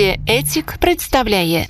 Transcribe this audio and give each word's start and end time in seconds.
Студія 0.00 0.18
Етік 0.26 0.74
представляє 0.78 1.66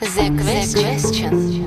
The 0.00 0.38
Question. 0.38 1.64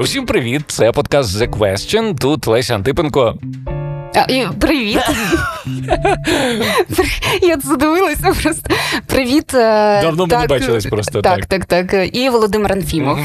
Усім 0.00 0.26
привіт! 0.26 0.62
Це 0.66 0.92
подкаст 0.92 1.36
The 1.36 1.48
Question. 1.50 2.14
Тут 2.18 2.46
Леся 2.46 2.74
Антипенко. 2.74 3.38
А, 4.14 4.52
Привіт. 4.60 5.00
Я 7.42 7.56
задивилася 7.64 8.34
просто. 8.42 8.70
Привіт. 9.06 9.54
е, 9.54 10.02
Давно 10.02 10.26
ми 10.26 10.36
не 10.36 10.46
бачились 10.46 10.86
просто, 10.86 11.22
Так, 11.22 11.46
так, 11.46 11.64
так. 11.64 11.94
І 12.12 12.28
Володимир 12.28 12.72
Анфімов. 12.72 13.18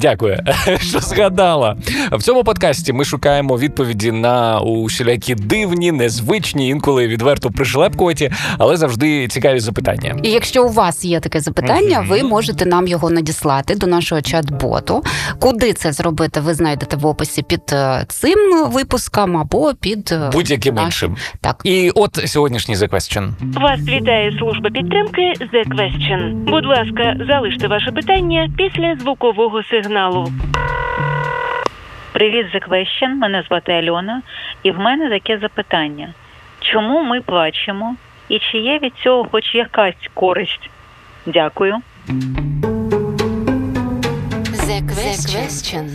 Дякую, 0.00 0.38
що 0.80 1.00
згадала. 1.00 1.76
В 2.12 2.22
цьому 2.22 2.44
подкасті 2.44 2.92
ми 2.92 3.04
шукаємо 3.04 3.58
відповіді 3.58 4.12
на 4.12 4.60
усілякі 4.60 5.34
дивні, 5.34 5.92
незвичні, 5.92 6.68
інколи 6.68 7.06
відверто 7.06 7.50
пришлепкуваті, 7.50 8.32
але 8.58 8.76
завжди 8.76 9.28
цікаві 9.28 9.60
запитання. 9.60 10.16
І 10.22 10.30
якщо 10.30 10.64
у 10.64 10.68
вас 10.68 11.04
є 11.04 11.20
таке 11.20 11.40
запитання, 11.40 12.06
ви 12.08 12.22
можете 12.22 12.66
нам 12.66 12.86
його 12.86 13.10
надіслати 13.10 13.74
до 13.74 13.86
нашого 13.86 14.20
чат-боту. 14.20 15.02
Куди 15.38 15.72
це 15.72 15.92
зробити, 15.92 16.40
ви 16.40 16.54
знайдете 16.54 16.96
в 16.96 17.06
описі 17.06 17.42
під 17.42 17.62
е, 17.72 18.04
цим 18.08 18.64
випуском 18.70 19.36
або 19.36 19.74
під 19.80 20.12
е, 20.12 20.30
Будь-яким 20.32 20.78
іншим. 20.78 21.16
Так. 21.40 21.60
І 21.64 21.75
от 21.94 22.14
сьогоднішній 22.14 22.74
The 22.74 22.88
Question. 22.88 23.30
Вас 23.60 23.80
вітає 23.80 24.38
служба 24.38 24.70
підтримки 24.70 25.32
The 25.40 25.64
Question. 25.68 26.32
Будь 26.32 26.66
ласка, 26.66 27.16
залиште 27.28 27.68
ваше 27.68 27.92
питання 27.92 28.50
після 28.56 28.96
звукового 28.96 29.62
сигналу. 29.62 30.32
Привіт, 32.12 32.46
The 32.54 32.68
Question. 32.68 33.08
Мене 33.08 33.44
звати 33.48 33.72
Альона, 33.72 34.22
і 34.62 34.70
в 34.70 34.78
мене 34.78 35.10
таке 35.10 35.38
запитання: 35.38 36.08
чому 36.60 37.02
ми 37.02 37.20
плачемо, 37.20 37.96
і 38.28 38.38
чи 38.38 38.58
є 38.58 38.78
від 38.78 38.92
цього 39.02 39.28
хоч 39.32 39.54
якась 39.54 40.10
користь? 40.14 40.70
Дякую. 41.26 41.76
The 44.66 44.82
Question. 44.82 45.86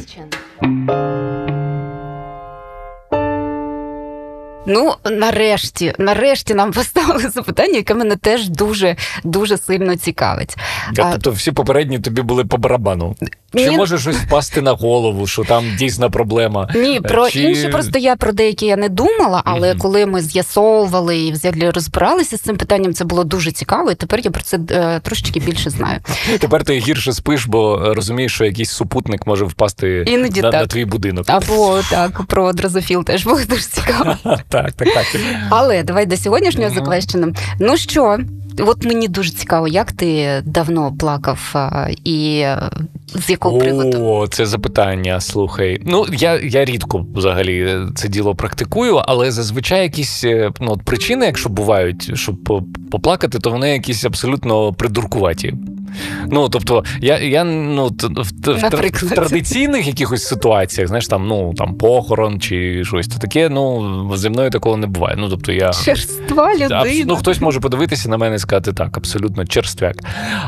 Ну, 4.66 4.94
нарешті, 5.06 5.94
нарешті 6.00 6.54
нам 6.54 6.72
поставили 6.74 7.30
запитання, 7.30 7.74
яке 7.76 7.94
мене 7.94 8.16
теж 8.16 8.50
дуже 8.50 8.96
дуже 9.24 9.58
сильно 9.58 9.96
цікавить. 9.96 10.58
А, 10.98 11.12
Тобто 11.12 11.32
всі 11.32 11.52
попередні 11.52 12.00
тобі 12.00 12.22
були 12.22 12.46
по 12.46 12.58
барабану. 12.58 13.16
Чи 13.56 13.70
Ні. 13.70 13.78
може 13.78 13.98
щось 14.00 14.16
впасти 14.16 14.62
на 14.62 14.72
голову, 14.72 15.28
що 15.28 15.44
там 15.44 15.66
дійсна 15.78 16.10
проблема? 16.10 16.70
Ні, 16.76 17.00
про 17.02 17.30
Чи- 17.30 17.40
інші 17.40 17.68
просто 17.68 18.00
я 18.00 18.16
про 18.16 18.32
деякі 18.32 18.66
я 18.66 18.78
не 18.78 18.90
думала, 18.90 19.42
але 19.46 19.70
Мгм. 19.70 19.80
коли 19.80 20.06
ми 20.06 20.22
з'ясовували 20.22 21.20
і 21.20 21.32
взагалі 21.32 21.70
розбиралися 21.70 22.38
з 22.38 22.42
цим 22.42 22.58
питанням, 22.58 22.94
це 22.94 23.06
було 23.06 23.24
дуже 23.24 23.52
цікаво, 23.52 23.92
і 23.92 23.96
тепер 23.96 24.20
я 24.24 24.32
про 24.32 24.42
це 24.44 24.60
е, 24.72 25.00
трошечки 25.04 25.40
більше 25.40 25.70
знаю. 25.70 26.00
Тепер 26.40 26.64
ти 26.64 26.78
гірше 26.80 27.14
спиш, 27.14 27.46
бо 27.46 27.84
е, 27.86 27.94
розумієш, 27.94 28.34
що 28.34 28.46
якийсь 28.46 28.72
супутник 28.72 29.28
може 29.28 29.46
впасти 29.46 30.04
Іноді 30.08 30.42
на, 30.42 30.52
так. 30.52 30.62
на 30.62 30.68
твій 30.68 30.86
будинок. 30.86 31.26
Або 31.30 31.80
так, 31.90 32.22
про 32.28 32.54
дрозофіл 32.54 33.04
теж 33.04 33.24
було 33.24 33.40
дуже 33.50 33.62
цікаво. 33.62 34.16
Так, 34.50 34.72
так, 34.72 34.88
так. 34.94 35.06
Але 35.50 35.84
давай 35.84 36.06
до 36.06 36.18
сьогоднішнього 36.18 36.68
Мгм. 36.70 36.76
заквещеном. 36.80 37.34
Ну 37.60 37.78
що, 37.78 38.18
от 38.58 38.86
мені 38.86 39.08
дуже 39.08 39.32
цікаво, 39.32 39.68
як 39.68 39.92
ти 39.92 40.42
давно 40.46 40.94
плакав 41.00 41.56
і 42.04 42.40
е, 42.40 42.70
з 43.16 43.30
якого 43.30 43.58
приводу? 43.58 44.06
О, 44.06 44.28
це 44.28 44.46
запитання. 44.46 45.22
Слухай. 45.22 45.82
Ну 45.86 46.06
я, 46.12 46.40
я 46.40 46.66
рідко 46.66 47.06
взагалі 47.16 47.78
це 47.96 48.08
діло 48.08 48.36
практикую, 48.36 48.96
але 48.96 49.32
зазвичай 49.32 49.84
якісь 49.84 50.24
е, 50.24 50.52
ну, 50.62 50.72
от 50.72 50.82
причини, 50.82 51.26
якщо 51.26 51.50
бувають, 51.50 52.12
щоб 52.18 52.64
поплакати, 52.92 53.40
то 53.40 53.50
вони 53.50 53.70
якісь 53.70 54.06
абсолютно 54.06 54.74
придуркуваті. 54.74 55.54
Ну, 56.28 56.50
тобто, 56.50 56.84
я, 57.02 57.20
я 57.20 57.44
ну, 57.44 57.88
в, 57.88 58.24
в, 58.44 59.10
традиційних 59.10 59.88
якихось 59.88 60.24
ситуаціях, 60.24 60.88
знаєш, 60.88 61.08
там, 61.08 61.28
ну, 61.28 61.54
там 61.58 61.74
похорон 61.74 62.40
чи 62.40 62.84
щось, 62.86 63.08
то 63.08 63.20
таке, 63.20 63.50
ну, 63.50 64.18
зі 64.18 64.30
мною 64.30 64.50
такого 64.50 64.78
не 64.78 64.88
буває. 64.88 65.16
Ну, 65.20 65.30
тобто, 65.30 65.52
я. 65.52 65.74
Черства 65.74 66.54
людина. 66.54 66.82
Абс- 66.82 67.04
ну, 67.08 67.16
хтось 67.16 67.42
може 67.42 67.60
подивитися 67.60 68.10
на 68.10 68.18
мене 68.18 68.36
і 68.36 68.40
сказати 68.40 68.74
так, 68.74 68.98
абсолютно 68.98 69.46
черствяк. 69.46 69.96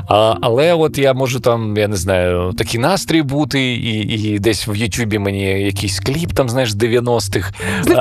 А, 0.07 0.35
але 0.41 0.73
от 0.73 0.97
я 0.97 1.13
можу 1.13 1.39
там, 1.39 1.77
я 1.77 1.87
не 1.87 1.95
знаю, 1.95 2.53
такий 2.57 2.79
настрій 2.79 3.21
бути, 3.21 3.73
і, 3.73 4.01
і 4.01 4.39
десь 4.39 4.67
в 4.67 4.75
Ютубі 4.75 5.19
мені 5.19 5.61
якийсь 5.61 5.99
кліп, 5.99 6.33
там, 6.33 6.49
знаєш, 6.49 6.71
з 6.71 6.75
90-х. 6.75 7.51
А, 7.89 7.93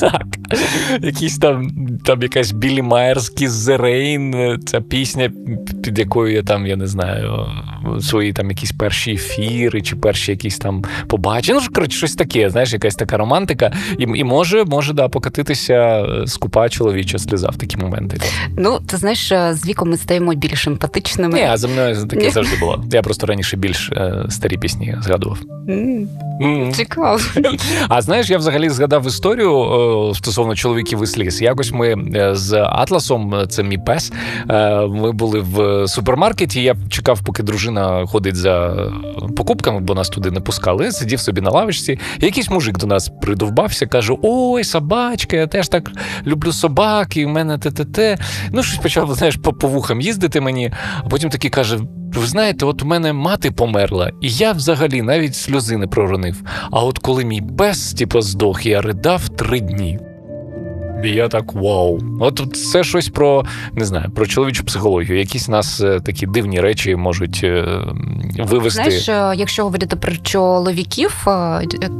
так. 0.00 0.24
Якийсь 1.00 1.38
там, 1.38 1.70
там 2.04 2.22
якась 2.22 2.52
Білі 2.52 2.82
Майерс 2.82 3.32
Kiss 3.36 3.48
the 3.48 4.58
ця 4.64 4.80
пісня, 4.80 5.30
під 5.82 5.98
якою 5.98 6.32
я 6.34 6.42
там, 6.42 6.66
я 6.66 6.76
не 6.76 6.86
знаю, 6.86 7.46
свої 8.00 8.32
там 8.32 8.50
якісь 8.50 8.72
перші 8.72 9.12
ефіри 9.12 9.82
чи 9.82 9.96
перші 9.96 10.30
якісь 10.32 10.58
там 10.58 10.84
побачення. 11.06 11.60
Ну, 11.62 11.66
коротше, 11.74 11.96
щось 11.98 12.14
таке, 12.14 12.50
знаєш, 12.50 12.72
якась 12.72 12.94
така 12.94 13.16
романтика. 13.16 13.72
І, 13.98 14.02
і 14.02 14.24
може, 14.24 14.64
може, 14.64 14.92
да, 14.92 15.08
покатитися 15.08 15.74
е, 15.74 16.26
скупа 16.26 16.68
чоловіча 16.68 17.18
сльоза 17.18 17.48
в 17.48 17.56
такі 17.56 17.76
моменти. 17.76 18.20
Ну, 18.58 18.78
ти 18.86 18.96
знаєш, 18.96 19.32
е, 19.32 19.54
з 19.54 19.66
віком 19.68 19.90
ми 19.90 19.96
стаємо 19.96 20.34
більш 20.34 20.66
емпатичними. 20.66 21.34
Ні, 21.38 21.44
а 21.44 21.56
за 21.56 21.68
мною 21.68 22.06
таке 22.06 22.22
Ні. 22.24 22.30
завжди 22.30 22.56
було. 22.60 22.84
Я 22.92 23.02
просто 23.02 23.26
раніше 23.26 23.56
більш 23.56 23.90
е, 23.92 24.26
старі 24.28 24.56
пісні 24.58 24.96
згадував. 25.02 25.38
Цікаво. 26.72 27.18
А 27.88 28.02
знаєш, 28.02 28.30
я 28.30 28.38
взагалі 28.38 28.68
згадав 28.68 29.06
історію 29.06 29.62
е, 30.10 30.14
стосовно 30.14 30.54
чоловіків 30.54 31.02
і 31.02 31.06
сліз. 31.06 31.42
Якось 31.42 31.72
ми 31.72 31.94
з 32.32 32.52
Атласом, 32.62 33.34
це 33.48 33.62
мій 33.62 33.78
пес. 33.78 34.12
е, 34.50 34.86
Ми 34.86 35.12
були 35.12 35.40
в 35.40 35.58
супермаркеті. 35.86 36.62
Я 36.62 36.76
чекав, 36.88 37.20
поки 37.24 37.42
дружина 37.42 38.06
ходить 38.06 38.36
за 38.36 38.86
покупками, 39.36 39.80
бо 39.80 39.94
нас 39.94 40.08
туди 40.08 40.30
не 40.30 40.40
пускали. 40.40 40.92
Сидів 40.92 41.20
собі 41.20 41.40
на 41.40 41.50
лавочці. 41.50 41.98
Якийсь 42.20 42.50
мужик 42.50 42.78
до 42.78 42.86
нас 42.86 43.10
придовбався, 43.22 43.86
каже: 43.86 44.14
Ой, 44.22 44.64
собачка, 44.64 45.36
я 45.36 45.46
теж 45.46 45.68
так 45.68 45.90
люблю 46.26 46.52
собак, 46.52 47.16
і 47.16 47.24
в 47.24 47.28
мене 47.28 47.58
те-те-те. 47.58 48.18
Ну, 48.52 48.62
щось 48.62 48.78
почав, 48.78 49.14
знаєш, 49.14 49.36
по, 49.36 49.52
по 49.52 49.68
вухам 49.68 50.00
їздити 50.00 50.40
мені, 50.40 50.72
а 51.04 51.08
потім 51.08 51.30
такий 51.30 51.50
каже: 51.50 51.78
ви 52.14 52.26
знаєте, 52.26 52.66
от 52.66 52.82
у 52.82 52.86
мене 52.86 53.12
мати 53.12 53.50
померла, 53.50 54.10
і 54.20 54.30
я 54.30 54.52
взагалі 54.52 55.02
навіть 55.02 55.34
сльози 55.34 55.76
не 55.76 55.86
проронив. 55.86 56.42
А 56.70 56.84
от 56.84 56.98
коли 56.98 57.24
мій 57.24 57.42
пес, 57.58 57.92
типу, 57.92 58.20
здох, 58.20 58.66
я 58.66 58.80
ридав 58.80 59.28
три 59.28 59.60
дні. 59.60 59.98
І 61.04 61.10
я 61.10 61.28
так 61.28 61.52
вау. 61.52 62.00
От 62.20 62.56
це 62.56 62.84
щось 62.84 63.08
про 63.08 63.44
не 63.72 63.84
знаю, 63.84 64.10
про 64.14 64.26
чоловічу 64.26 64.64
психологію. 64.64 65.18
Якісь 65.18 65.48
нас 65.48 65.80
е, 65.80 66.00
такі 66.00 66.26
дивні 66.26 66.60
речі 66.60 66.96
можуть 66.96 67.40
е, 67.44 67.80
вивести. 68.38 68.82
Знаєш, 68.82 69.08
е, 69.08 69.32
якщо 69.36 69.64
говорити 69.64 69.96
про 69.96 70.16
чоловіків, 70.16 71.26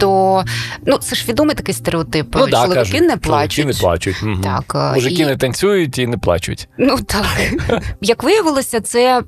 то 0.01 0.45
ну 0.87 0.97
це 0.97 1.17
ж 1.17 1.25
відомий 1.29 1.57
такий 1.57 1.75
стереотип. 1.75 2.27
ну, 2.35 2.47
да, 2.47 2.51
чоловіки 2.51 2.75
кажуть, 2.75 3.01
не 3.01 3.17
плачуть. 3.17 3.53
Чоловіки 3.53 3.75
не 3.79 3.81
плачуть. 3.81 4.23
Мгм. 4.23 4.41
Так, 4.41 4.95
Мужики 4.95 5.23
і- 5.23 5.27
не 5.27 5.37
танцюють 5.37 5.99
і 5.99 6.07
не 6.07 6.17
плачуть. 6.17 6.69
Ну 6.79 6.99
так 7.07 7.27
як 8.01 8.23
виявилося, 8.23 8.81
це 8.81 9.23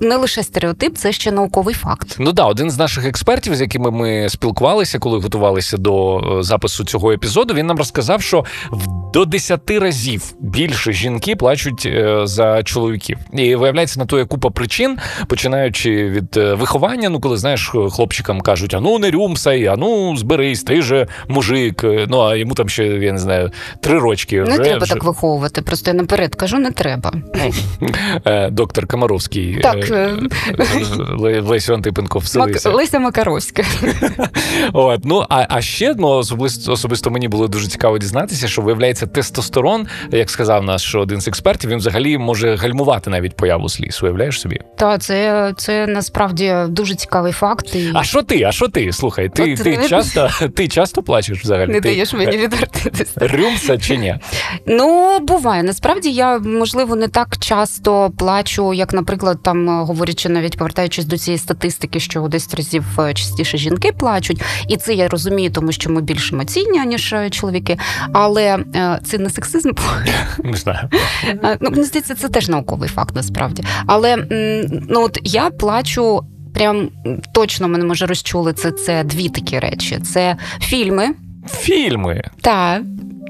не 0.00 0.16
лише 0.16 0.42
стереотип, 0.42 0.96
це 0.96 1.12
ще 1.12 1.32
науковий 1.32 1.74
факт. 1.74 2.16
Ну 2.18 2.32
да, 2.32 2.44
один 2.44 2.70
з 2.70 2.78
наших 2.78 3.06
експертів, 3.06 3.54
з 3.56 3.60
якими 3.60 3.90
ми 3.90 4.28
спілкувалися, 4.28 4.98
коли 4.98 5.18
готувалися 5.18 5.76
до 5.76 6.20
запису 6.40 6.84
цього 6.84 7.12
епізоду, 7.12 7.54
він 7.54 7.66
нам 7.66 7.76
розказав, 7.76 8.22
що 8.22 8.44
в 8.70 9.05
до 9.12 9.24
10 9.24 9.70
разів 9.70 10.34
більше 10.40 10.92
жінки 10.92 11.36
плачуть 11.36 11.86
е, 11.86 12.20
за 12.26 12.62
чоловіків. 12.62 13.18
І 13.32 13.54
виявляється, 13.54 14.00
на 14.00 14.06
то 14.06 14.18
є 14.18 14.24
купа 14.24 14.50
причин, 14.50 14.98
починаючи 15.28 16.08
від 16.10 16.36
е, 16.36 16.54
виховання. 16.54 17.08
Ну, 17.08 17.20
коли 17.20 17.36
знаєш, 17.36 17.72
хлопчикам 17.90 18.40
кажуть: 18.40 18.74
а 18.74 18.80
ну 18.80 18.98
не 18.98 19.10
рюмсай, 19.10 19.66
а 19.66 19.76
ну 19.76 20.16
зберись, 20.16 20.62
ти 20.62 20.82
же 20.82 21.06
мужик. 21.28 21.84
Е, 21.84 22.06
Ну 22.08 22.20
а 22.20 22.36
йому 22.36 22.54
там 22.54 22.68
ще 22.68 22.86
я 22.86 23.12
не 23.12 23.18
знаю 23.18 23.50
три 23.80 23.98
рочки. 23.98 24.36
Не 24.36 24.42
вже- 24.44 24.58
треба 24.58 24.78
вже- 24.84 24.94
так 24.94 25.04
виховувати. 25.04 25.62
Просто 25.62 25.90
я 25.90 25.94
наперед 25.94 26.34
кажу, 26.34 26.58
не 26.58 26.70
треба. 26.70 27.12
Доктор 28.50 28.86
Комаровський. 28.86 29.58
Так, 29.62 29.76
Ле- 31.18 31.40
Лесю 31.40 31.74
Антипенко 31.74 32.18
вселився. 32.18 32.70
Леся 32.70 32.98
Макаровська. 32.98 33.62
От, 34.72 35.04
ну, 35.04 35.24
а, 35.28 35.46
а 35.48 35.60
ще 35.62 35.94
ну, 35.98 36.08
особисто, 36.08 36.72
особисто 36.72 37.10
мені 37.10 37.28
було 37.28 37.48
дуже 37.48 37.68
цікаво 37.68 37.98
дізнатися, 37.98 38.48
що 38.48 38.62
виявляється, 38.62 38.95
виявляється, 38.96 39.06
тестостерон, 39.06 39.86
як 40.10 40.30
сказав 40.30 40.64
наш 40.64 40.94
один 40.94 41.20
з 41.20 41.28
експертів, 41.28 41.70
він 41.70 41.78
взагалі 41.78 42.18
може 42.18 42.56
гальмувати 42.56 43.10
навіть 43.10 43.36
появу 43.36 43.68
сліз. 43.68 44.02
Уявляєш 44.02 44.40
собі? 44.40 44.60
Та 44.76 44.98
це, 44.98 45.52
це 45.56 45.86
насправді 45.86 46.54
дуже 46.68 46.94
цікавий 46.94 47.32
факт. 47.32 47.74
І... 47.74 47.90
А 47.94 48.04
що 48.04 48.22
ти? 48.22 48.42
А 48.42 48.52
що 48.52 48.68
ти? 48.68 48.92
Слухай, 48.92 49.28
ти, 49.28 49.54
От 49.54 49.62
ти 49.62 49.78
не- 49.78 49.88
часто 49.88 50.30
ти 50.56 50.68
часто 50.68 51.02
плачеш 51.02 51.42
взагалі? 51.42 51.72
Не 51.72 51.80
ти, 51.80 51.88
даєш 51.88 52.12
мені 52.12 52.36
відвертитися. 52.36 53.12
Рюмса 53.20 53.78
чи 53.78 53.96
ні? 53.96 54.16
Ну, 54.66 55.18
буває. 55.20 55.62
Насправді 55.62 56.10
я 56.10 56.38
можливо 56.38 56.96
не 56.96 57.08
так 57.08 57.36
часто 57.38 58.10
плачу, 58.18 58.74
як, 58.74 58.92
наприклад, 58.92 59.38
там 59.42 59.68
говорячи, 59.68 60.28
навіть 60.28 60.58
повертаючись 60.58 61.04
до 61.04 61.18
цієї 61.18 61.38
статистики, 61.38 62.00
що 62.00 62.20
10 62.20 62.54
разів 62.54 62.84
е, 63.00 63.14
частіше 63.14 63.58
жінки 63.58 63.92
плачуть, 63.92 64.42
і 64.68 64.76
це 64.76 64.94
я 64.94 65.08
розумію, 65.08 65.50
тому 65.50 65.72
що 65.72 65.90
ми 65.90 66.00
більш 66.02 66.32
емоційні, 66.32 66.86
ніж 66.86 67.12
е, 67.12 67.30
чоловіки. 67.30 67.78
Але 68.12 68.58
е, 68.74 68.85
це 69.04 69.18
не 69.18 69.30
сексизм. 69.30 69.70
Не 70.44 70.56
знаю. 70.56 70.88
Ну, 71.60 71.70
мені 71.70 71.82
здається, 71.82 72.14
це 72.14 72.28
теж 72.28 72.48
науковий 72.48 72.88
факт 72.88 73.14
насправді. 73.14 73.64
Але 73.86 74.16
ну 74.88 75.00
от 75.02 75.18
я 75.22 75.50
плачу. 75.50 76.24
Прям 76.54 76.88
точно 77.32 77.68
мене 77.68 77.84
може 77.84 78.06
розчули 78.06 78.52
це, 78.52 78.70
це 78.70 79.04
дві 79.04 79.28
такі 79.28 79.58
речі: 79.58 79.98
це 79.98 80.36
фільми. 80.60 81.08
Фільми. 81.48 82.22
Та 82.40 82.80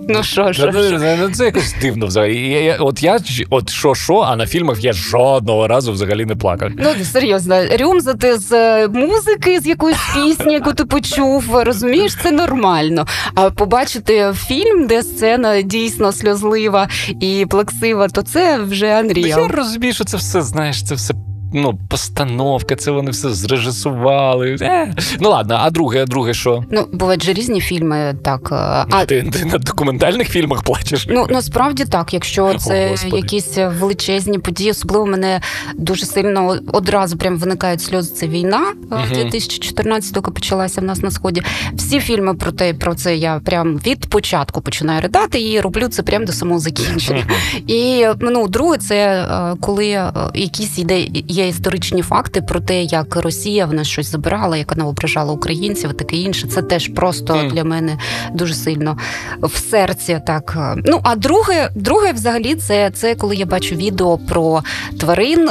ну 0.09 0.23
що 0.23 0.53
ж. 0.53 0.71
Ну, 0.75 0.81
ну, 0.93 1.17
ну, 1.21 1.31
це 1.31 1.45
якось 1.45 1.75
дивно 1.81 2.07
взагалі. 2.07 2.49
Я, 2.49 2.61
я, 2.61 2.77
от 2.77 3.03
я 3.03 3.19
от 3.51 3.71
що, 3.71 3.95
що, 3.95 4.17
а 4.19 4.37
на 4.37 4.47
фільмах 4.47 4.85
я 4.85 4.93
жодного 4.93 5.69
разу 5.69 5.93
взагалі 5.93 6.25
не 6.25 6.37
плакав. 6.37 6.71
Ну 6.79 7.05
серйозно, 7.05 7.57
рюмзати 7.81 8.39
з 8.39 8.53
е, 8.53 8.89
музики, 8.89 9.61
з 9.61 9.67
якоїсь 9.67 9.99
пісні, 10.15 10.53
яку 10.53 10.73
ти 10.73 10.85
почув, 10.85 11.45
розумієш, 11.53 12.17
це 12.23 12.31
нормально. 12.31 13.07
А 13.35 13.51
побачити 13.51 14.33
фільм, 14.47 14.87
де 14.87 15.03
сцена 15.03 15.63
дійсно 15.63 16.13
сльозлива 16.13 16.89
і 17.21 17.47
плаксива, 17.51 18.09
то 18.09 18.23
це 18.23 18.59
вже 18.59 19.03
Я 19.17 19.49
розумію, 19.49 19.95
що 19.95 20.05
це 20.05 20.17
все, 20.17 20.43
знаєш, 20.43 20.85
це 20.85 20.95
все. 20.95 21.15
Ну, 21.59 21.79
постановка, 21.89 22.77
це 22.77 22.91
вони 22.91 23.11
все 23.11 23.31
зрежисували. 23.31 24.57
Е. 24.61 24.95
Ну 25.21 25.31
ладно, 25.31 25.59
а 25.61 25.71
друге, 25.71 26.03
а 26.03 26.07
друге 26.07 26.35
що? 26.35 26.65
Ну, 26.71 26.87
бувають 26.93 27.23
же 27.23 27.33
різні 27.33 27.61
фільми, 27.61 28.15
так. 28.25 28.49
е, 28.53 28.87
А 28.91 29.05
ти, 29.05 29.23
ти 29.23 29.45
на 29.45 29.59
документальних 29.59 30.29
фільмах 30.29 30.63
плачеш? 30.63 31.07
Ну 31.11 31.27
насправді 31.31 31.85
так, 31.85 32.15
якщо 32.15 32.55
це 32.55 32.89
Господи. 32.89 33.17
якісь 33.17 33.57
величезні 33.81 34.39
події, 34.39 34.71
особливо 34.71 35.07
мене 35.07 35.41
дуже 35.75 36.07
сильно 36.07 36.57
одразу 36.73 37.17
прям 37.17 37.37
виникають 37.37 37.83
сльози. 37.83 38.15
Це 38.15 38.29
війна 38.29 38.61
Мгм. 38.91 39.09
2014 39.15 40.17
року 40.17 40.31
почалася 40.33 40.81
в 40.81 40.85
нас 40.85 41.03
на 41.03 41.11
сході. 41.11 41.43
Всі 41.75 42.01
фільми 42.01 42.35
про 42.35 42.53
те, 42.53 42.75
про 42.75 42.95
це 42.95 43.17
я 43.17 43.41
прям 43.45 43.77
від 43.87 44.07
початку 44.11 44.61
починаю 44.61 45.01
ридати 45.01 45.51
і 45.51 45.61
роблю 45.61 45.89
це 45.89 46.03
прям 46.03 46.25
до 46.25 46.33
самого 46.33 46.61
закінчення. 46.61 47.27
І 47.67 48.07
ну, 48.21 48.49
друге, 48.49 48.79
це 48.79 48.97
е, 49.23 49.57
коли 49.61 49.87
е, 49.89 50.13
якісь 50.35 50.79
іде, 50.79 51.01
є 51.29 51.46
історичні 51.49 52.03
факти 52.03 52.43
про 52.43 52.61
те, 52.61 52.83
як 52.83 53.17
Росія 53.17 53.67
в 53.67 53.73
нас 53.75 53.87
щось 53.89 54.11
забирала, 54.11 54.57
як 54.57 54.71
вона 54.77 54.89
ображала 54.89 55.33
українців, 55.33 55.93
таке 55.95 56.17
інше. 56.17 56.47
Це 56.49 56.63
теж 56.63 56.89
просто 56.89 57.37
Мгм. 57.37 57.49
для 57.49 57.65
мене 57.65 57.99
дуже 58.35 58.55
сильно 58.55 58.99
в 59.43 59.57
серці. 59.71 60.21
Так 60.27 60.59
ну 60.85 61.01
а 61.03 61.17
друге, 61.17 61.71
друге, 61.75 62.13
взагалі, 62.13 62.55
це, 62.55 62.91
це 62.95 63.15
коли 63.15 63.37
я 63.37 63.47
бачу 63.47 63.75
відео 63.75 64.19
про 64.19 64.63
тварин, 65.01 65.49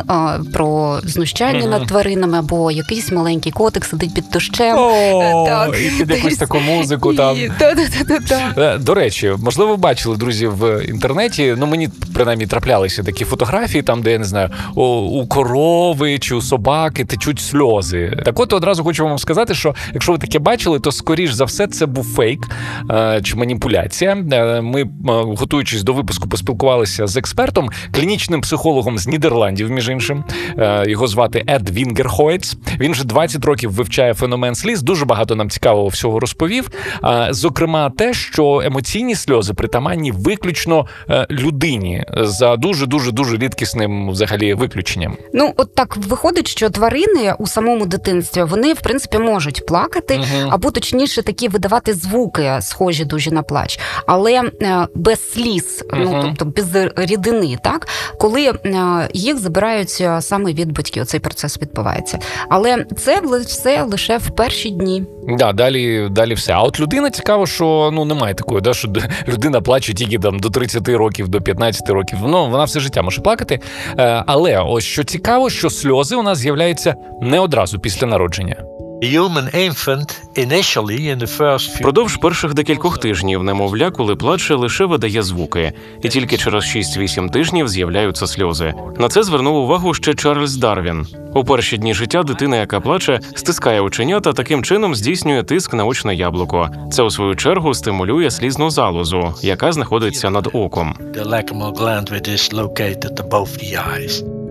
про 0.53 0.99
знущання 1.03 1.59
Мгм. 1.59 1.69
над 1.69 1.87
тваринами, 1.87 2.37
або 2.39 2.71
якийсь 2.71 3.11
маленький 3.11 3.51
котик 3.51 3.85
сидить 3.85 4.13
під 4.13 4.23
дощем. 4.33 4.75
О, 4.77 5.45
Так. 5.47 5.75
і 5.81 5.89
під 6.03 6.09
якусь 6.17 6.37
таку 6.37 6.59
музику 6.59 7.13
там. 7.13 7.37
І- 7.37 7.51
та-та-та-та-та. 7.59 8.61
Е, 8.61 8.77
До 8.77 8.93
речі, 8.93 9.33
можливо, 9.39 9.71
ви 9.71 9.77
бачили 9.77 10.17
друзі 10.17 10.47
в 10.47 10.85
інтернеті. 10.89 11.55
Ну 11.57 11.65
мені 11.67 11.89
принаймні 12.13 12.47
траплялися 12.47 13.03
такі 13.03 13.25
фотографії, 13.25 13.83
там, 13.83 14.01
де 14.01 14.11
я 14.11 14.19
не 14.19 14.25
знаю, 14.25 14.49
у, 14.75 14.83
у 14.85 15.27
корови 15.75 16.19
чи 16.19 16.35
у 16.35 16.41
собаки 16.41 17.05
течуть 17.05 17.39
сльози. 17.39 18.21
Так, 18.25 18.39
от 18.39 18.53
одразу 18.53 18.83
хочу 18.83 19.05
вам 19.05 19.17
сказати, 19.17 19.55
що 19.55 19.75
якщо 19.93 20.11
ви 20.11 20.17
таке 20.17 20.39
бачили, 20.39 20.79
то 20.79 20.91
скоріш 20.91 21.31
за 21.31 21.45
все 21.45 21.67
це 21.67 21.85
був 21.85 22.05
фейк 22.05 22.39
е, 22.91 23.21
чи 23.23 23.35
маніпуляція. 23.35 24.17
Е, 24.31 24.61
Ми, 24.61 24.81
е, 24.81 24.87
готуючись 25.37 25.83
до 25.83 25.93
випуску, 25.93 26.29
поспілкувалися 26.29 27.07
з 27.07 27.17
експертом, 27.17 27.69
клінічним 27.91 28.41
психологом 28.41 28.97
з 28.97 29.07
Нідерландів, 29.07 29.71
між 29.71 29.89
іншим. 29.89 30.23
Його 30.87 31.07
звати 31.07 31.43
Ед 31.47 31.69
Вінгерхойц. 31.69 32.57
Він 32.79 32.91
вже 32.91 33.03
20 33.03 33.45
років 33.45 33.71
вивчає 33.71 34.13
феномен 34.13 34.55
сліз. 34.55 34.81
Дуже 34.81 35.05
багато 35.05 35.35
нам 35.35 35.49
цікавого 35.49 35.87
всього 35.87 36.19
розповів. 36.19 36.69
Зокрема, 37.29 37.89
те, 37.89 38.13
що 38.13 38.61
емоційні 38.65 39.15
сльози 39.15 39.53
притаманні 39.53 40.11
виключно 40.11 40.85
людині 41.31 42.05
за 42.17 42.55
дуже 42.55 42.85
дуже 42.85 43.11
дуже 43.11 43.37
рідкісним 43.37 44.09
взагалі 44.09 44.53
виключенням. 44.53 45.17
Ну, 45.33 45.53
от 45.65 45.75
так 45.75 45.97
виходить, 45.97 46.47
що 46.47 46.69
тварини 46.69 47.33
у 47.39 47.47
самому 47.47 47.85
дитинстві 47.85 48.43
вони 48.43 48.73
в 48.73 48.81
принципі 48.81 49.17
можуть 49.17 49.65
плакати, 49.65 50.15
угу. 50.15 50.49
або 50.51 50.71
точніше 50.71 51.23
такі 51.23 51.47
видавати 51.47 51.93
звуки, 51.93 52.57
схожі 52.61 53.05
дуже 53.05 53.31
на 53.31 53.43
плач, 53.43 53.79
але 54.05 54.33
е, 54.61 54.87
без 54.95 55.31
сліз, 55.31 55.85
ну 55.93 56.23
тобто 56.23 56.45
без 56.45 56.91
рідини, 56.95 57.57
так 57.63 57.87
коли 58.19 58.45
е, 58.45 59.09
їх 59.13 59.37
забирають 59.37 59.97
е, 60.01 60.21
саме 60.21 60.53
від 60.53 60.71
батьків, 60.71 61.05
цей 61.05 61.19
процес 61.19 61.61
відбувається. 61.61 62.19
Але 62.49 62.85
це 62.97 63.21
все 63.45 63.81
лише 63.81 64.17
в 64.17 64.35
перші 64.35 64.69
дні. 64.69 65.05
Да, 65.27 65.53
далі, 65.53 66.07
далі 66.11 66.33
все. 66.33 66.53
А 66.53 66.61
от 66.61 66.79
людина 66.79 67.09
цікаво, 67.09 67.47
що 67.47 67.89
ну 67.93 68.05
немає 68.05 68.33
такої, 68.33 68.61
да, 68.61 68.73
що 68.73 68.87
людина 69.27 69.61
плаче 69.61 69.93
тільки 69.93 70.19
там 70.19 70.39
до 70.39 70.49
30 70.49 70.89
років, 70.89 71.27
до 71.27 71.41
15 71.41 71.89
років. 71.89 72.17
Ну 72.27 72.49
вона 72.49 72.63
все 72.63 72.79
життя 72.79 73.01
може 73.01 73.21
плакати. 73.21 73.59
Е, 73.99 74.23
але 74.27 74.59
ось 74.59 74.83
що 74.83 75.03
цікаво, 75.03 75.49
що 75.49 75.69
сльози 75.69 76.15
у 76.15 76.23
нас 76.23 76.37
з'являються 76.37 76.95
не 77.21 77.39
одразу 77.39 77.79
після 77.79 78.07
народження. 78.07 78.55
Впродовж 81.79 82.17
перших 82.17 82.53
декількох 82.53 82.97
тижнів 82.97 83.43
немовля, 83.43 83.91
коли 83.91 84.15
плаче, 84.15 84.55
лише 84.55 84.85
видає 84.85 85.23
звуки, 85.23 85.73
і 86.03 86.09
тільки 86.09 86.37
через 86.37 86.63
6-8 86.63 87.29
тижнів 87.29 87.67
з'являються 87.67 88.27
сльози. 88.27 88.73
На 88.99 89.09
це 89.09 89.23
звернув 89.23 89.55
увагу 89.55 89.93
ще 89.93 90.13
Чарльз 90.13 90.57
Дарвін. 90.57 91.07
У 91.33 91.43
перші 91.43 91.77
дні 91.77 91.93
життя 91.93 92.23
дитина, 92.23 92.57
яка 92.57 92.79
плаче, 92.79 93.19
стискає 93.35 93.81
оченята, 93.81 94.33
таким 94.33 94.63
чином 94.63 94.95
здійснює 94.95 95.43
тиск 95.43 95.73
на 95.73 95.85
очне 95.85 96.15
яблуко. 96.15 96.69
Це 96.91 97.03
у 97.03 97.11
свою 97.11 97.35
чергу 97.35 97.73
стимулює 97.73 98.31
слізну 98.31 98.69
залозу, 98.69 99.33
яка 99.41 99.71
знаходиться 99.71 100.29
над 100.29 100.49
оком. 100.53 100.97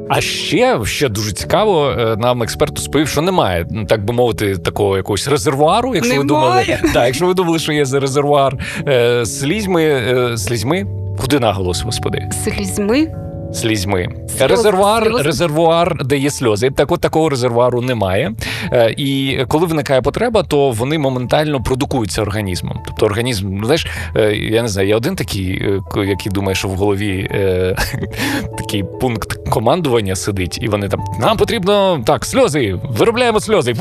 А 0.09 0.21
ще, 0.21 0.85
ще 0.85 1.09
дуже 1.09 1.33
цікаво, 1.33 1.91
е, 1.91 2.17
нам 2.17 2.43
експерт 2.43 2.71
розповів, 2.79 3.09
що 3.09 3.23
немає, 3.23 3.67
так 3.89 4.05
би 4.05 4.15
мовити, 4.15 4.59
такого 4.59 4.97
якогось 4.97 5.29
резервуару, 5.29 5.95
якщо 5.95 6.19
ви 6.19 6.25
думали, 6.25 6.49
Немає? 6.49 6.81
так, 6.95 7.07
якщо 7.07 7.27
ви 7.27 7.35
думали, 7.35 7.59
що 7.59 7.73
є 7.73 7.85
за 7.85 8.01
резервуар 8.01 8.59
е, 8.89 9.27
слізьми, 9.27 9.85
е, 9.85 10.39
слізьми. 10.39 10.87
Куди 11.21 11.41
наголос, 11.41 11.83
господи? 11.83 12.29
Слізьми 12.45 13.24
Слізьми. 13.55 14.09
Резервуар, 14.41 15.13
резервуар, 15.19 16.05
де 16.05 16.19
є 16.19 16.31
сльози. 16.31 16.71
Так 16.71 16.93
от 16.93 17.01
такого 17.01 17.29
резервуару 17.29 17.81
немає. 17.81 18.33
Е, 18.73 18.95
І 18.97 19.39
коли 19.49 19.67
виникає 19.67 20.03
потреба, 20.03 20.43
то 20.43 20.71
вони 20.71 20.99
моментально 20.99 21.63
продукуються 21.63 22.23
організмом. 22.23 22.81
Тобто 22.87 23.07
організм, 23.07 23.57
ну, 23.57 23.65
знаєш, 23.65 23.87
е, 24.17 24.37
я 24.37 24.63
не 24.63 24.69
знаю, 24.69 24.89
я 24.89 24.97
один 24.97 25.17
такий, 25.17 25.63
е, 25.97 26.07
який 26.07 26.33
думає, 26.33 26.55
що 26.55 26.69
в 26.69 26.75
голові 26.75 27.29
е, 27.31 27.77
такий 28.59 28.85
пункт 29.01 29.49
командування 29.51 30.17
сидить, 30.17 30.59
і 30.63 30.69
вони 30.69 30.89
там 30.89 31.01
нам 31.21 31.37
потрібно 31.37 32.03
так, 32.07 32.25
сльози, 32.25 32.79
виробляємо 32.85 33.41
сльози. 33.41 33.75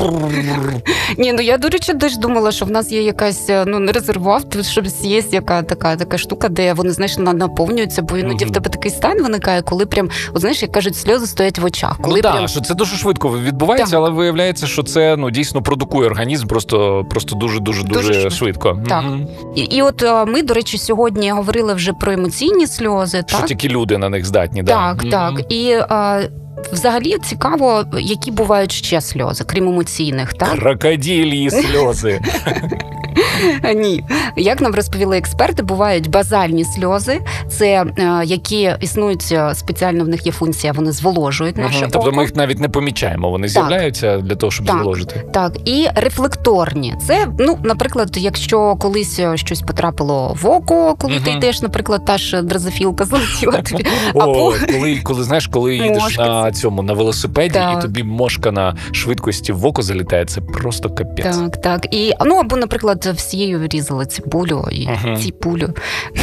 Ні, 1.18 1.32
ну 1.32 1.42
я 1.42 1.58
до 1.58 1.68
речі, 1.68 1.94
теж 1.94 2.16
думала, 2.16 2.52
що 2.52 2.64
в 2.64 2.70
нас 2.70 2.92
є 2.92 3.02
якась 3.02 3.50
ну 3.66 3.78
не 3.78 3.92
резервуар, 3.92 4.42
щось 4.62 5.04
є 5.04 5.22
яка 5.30 5.62
така 5.62 5.96
така 5.96 6.18
штука, 6.18 6.48
де 6.48 6.72
вони 6.72 6.90
знаєш 6.90 7.18
наповнюються, 7.18 8.02
бо 8.02 8.18
іноді 8.18 8.44
в 8.44 8.50
тебе 8.50 8.70
такий 8.70 8.90
стан 8.90 9.22
виникає, 9.22 9.62
коли 9.64 9.86
прям 9.86 10.10
от 10.32 10.40
знаєш, 10.40 10.62
як 10.62 10.72
кажуть, 10.72 10.96
сльози 10.96 11.26
стоять 11.26 11.58
в 11.58 11.64
очах. 11.64 11.98
Коли 12.02 12.16
ну 12.16 12.22
так, 12.22 12.32
прям 12.32 12.48
що 12.48 12.60
це 12.60 12.74
дуже 12.74 12.96
швидко 12.96 13.38
відбувається, 13.38 13.90
Так. 13.90 14.00
але 14.00 14.10
виявляється, 14.10 14.66
що 14.66 14.82
це 14.82 15.16
ну 15.16 15.30
дійсно 15.30 15.62
продукує 15.62 16.08
організм 16.08 16.46
просто, 16.46 17.06
просто 17.10 17.36
дуже 17.36 17.60
дуже 17.60 17.82
дуже, 17.82 18.30
швидко. 18.30 18.78
Так. 18.88 19.02
Мгм. 19.04 19.26
і, 19.54 19.60
і 19.60 19.82
от 19.82 20.02
е, 20.02 20.24
ми, 20.24 20.42
до 20.42 20.54
речі, 20.54 20.78
сьогодні 20.78 21.30
говорили 21.30 21.74
вже 21.74 21.92
про 21.92 22.12
емоційні 22.12 22.66
сльози. 22.66 23.24
Що 23.26 23.38
так, 23.38 23.46
тільки 23.46 23.68
люди 23.68 23.98
на 23.98 24.08
них 24.08 24.24
здатні, 24.24 24.62
да. 24.62 24.72
так, 24.72 25.02
Мгм. 25.02 25.10
так. 25.10 25.52
І 25.52 25.68
е, 25.70 26.30
взагалі 26.72 27.16
цікаво, 27.24 27.84
які 27.98 28.30
бувають 28.30 28.72
ще 28.72 29.00
сльози, 29.00 29.44
крім 29.46 29.68
емоційних, 29.68 30.32
так? 30.34 30.50
Крокодилі 30.50 31.50
сльози. 31.50 32.20
Ні, 33.74 34.04
як 34.36 34.60
нам 34.60 34.74
розповіли 34.74 35.18
експерти, 35.18 35.62
бувають 35.62 36.10
базальні 36.10 36.64
сльози, 36.64 37.20
це 37.48 37.84
е, 37.98 38.22
які 38.24 38.74
існують 38.80 39.28
е, 39.32 39.54
спеціально 39.54 40.04
в 40.04 40.08
них 40.08 40.26
є 40.26 40.32
функція, 40.32 40.72
вони 40.72 40.92
зволожують 40.92 41.56
наше. 41.56 41.88
Тобто 41.92 42.12
ми 42.12 42.22
їх 42.22 42.36
навіть 42.36 42.60
не 42.60 42.68
помічаємо. 42.68 43.30
Вони 43.30 43.48
з'являються 43.48 44.18
для 44.18 44.34
того, 44.34 44.50
щоб 44.50 44.66
зволожити. 44.66 45.24
Так, 45.32 45.52
і 45.64 45.86
рефлекторні. 45.94 46.94
Це, 47.06 47.28
ну, 47.38 47.58
наприклад, 47.62 48.10
якщо 48.16 48.76
колись 48.76 49.18
е, 49.18 49.36
щось 49.36 49.60
потрапило 49.60 50.36
в 50.42 50.46
око, 50.46 50.94
коли 50.98 51.20
ти 51.20 51.30
йдеш, 51.30 51.62
наприклад, 51.62 52.04
та 52.04 52.18
ж 52.18 52.42
дрозофілка 52.42 53.04
залетіла 53.14 53.62
тобі. 53.62 53.86
О, 54.14 54.52
коли, 54.72 55.00
коли 55.02 55.24
знаєш, 55.24 55.46
коли 55.46 55.76
їдеш 55.76 56.18
на 56.18 56.52
цьому 56.52 56.82
на 56.82 56.92
велосипеді, 56.92 57.58
і 57.78 57.82
тобі 57.82 58.02
мошка 58.02 58.52
на 58.52 58.76
швидкості 58.92 59.52
в 59.52 59.66
око 59.66 59.82
залітає, 59.82 60.24
це 60.24 60.40
просто 60.40 60.90
капець. 60.90 61.36
так, 61.36 61.60
так. 61.60 61.94
І 61.94 62.12
ну 62.24 62.36
або, 62.36 62.56
наприклад, 62.56 63.03
всією 63.12 63.68
різали 63.68 64.06
цибулю 64.06 64.68
і 64.72 64.88
Мгм. 64.88 65.16
ціпулю. 65.16 65.74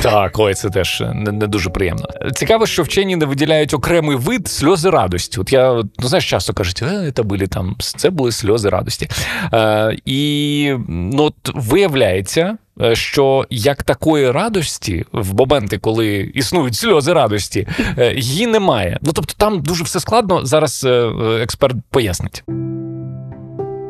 Так, 0.01 0.39
ой, 0.39 0.53
це 0.53 0.69
теж 0.69 1.03
не, 1.15 1.31
не 1.31 1.47
дуже 1.47 1.69
приємно. 1.69 2.05
Цікаво, 2.35 2.65
що 2.65 2.83
вчені 2.83 3.15
не 3.15 3.25
виділяють 3.25 3.73
окремий 3.73 4.15
вид 4.17 4.47
сльози 4.47 4.89
радості. 4.89 5.39
От 5.39 5.53
я 5.53 5.73
ну 5.99 6.07
знаєш, 6.07 6.29
часто 6.29 6.53
кажуть, 6.53 6.83
е, 6.83 7.11
це 7.15 7.23
були 7.23 7.47
там 7.47 7.75
це 7.79 8.09
були 8.09 8.31
сльози 8.31 8.69
радості. 8.69 9.09
Е, 9.53 9.97
і 10.05 10.73
ну 10.87 11.23
от 11.23 11.35
виявляється. 11.55 12.57
е, 12.81 12.95
Що 12.95 13.45
як 13.49 13.83
такої 13.83 14.31
радості 14.31 15.05
в 15.11 15.35
моменти, 15.35 15.77
коли 15.77 16.31
існують 16.33 16.75
сльози 16.75 17.13
радості, 17.13 17.67
е, 17.97 18.13
її 18.15 18.47
немає. 18.47 18.99
Ну 19.01 19.11
тобто 19.13 19.33
там 19.37 19.61
дуже 19.61 19.83
все 19.83 19.99
складно. 19.99 20.45
Зараз 20.45 20.83
е, 20.85 21.11
експерт 21.43 21.75
пояснить. 21.89 22.43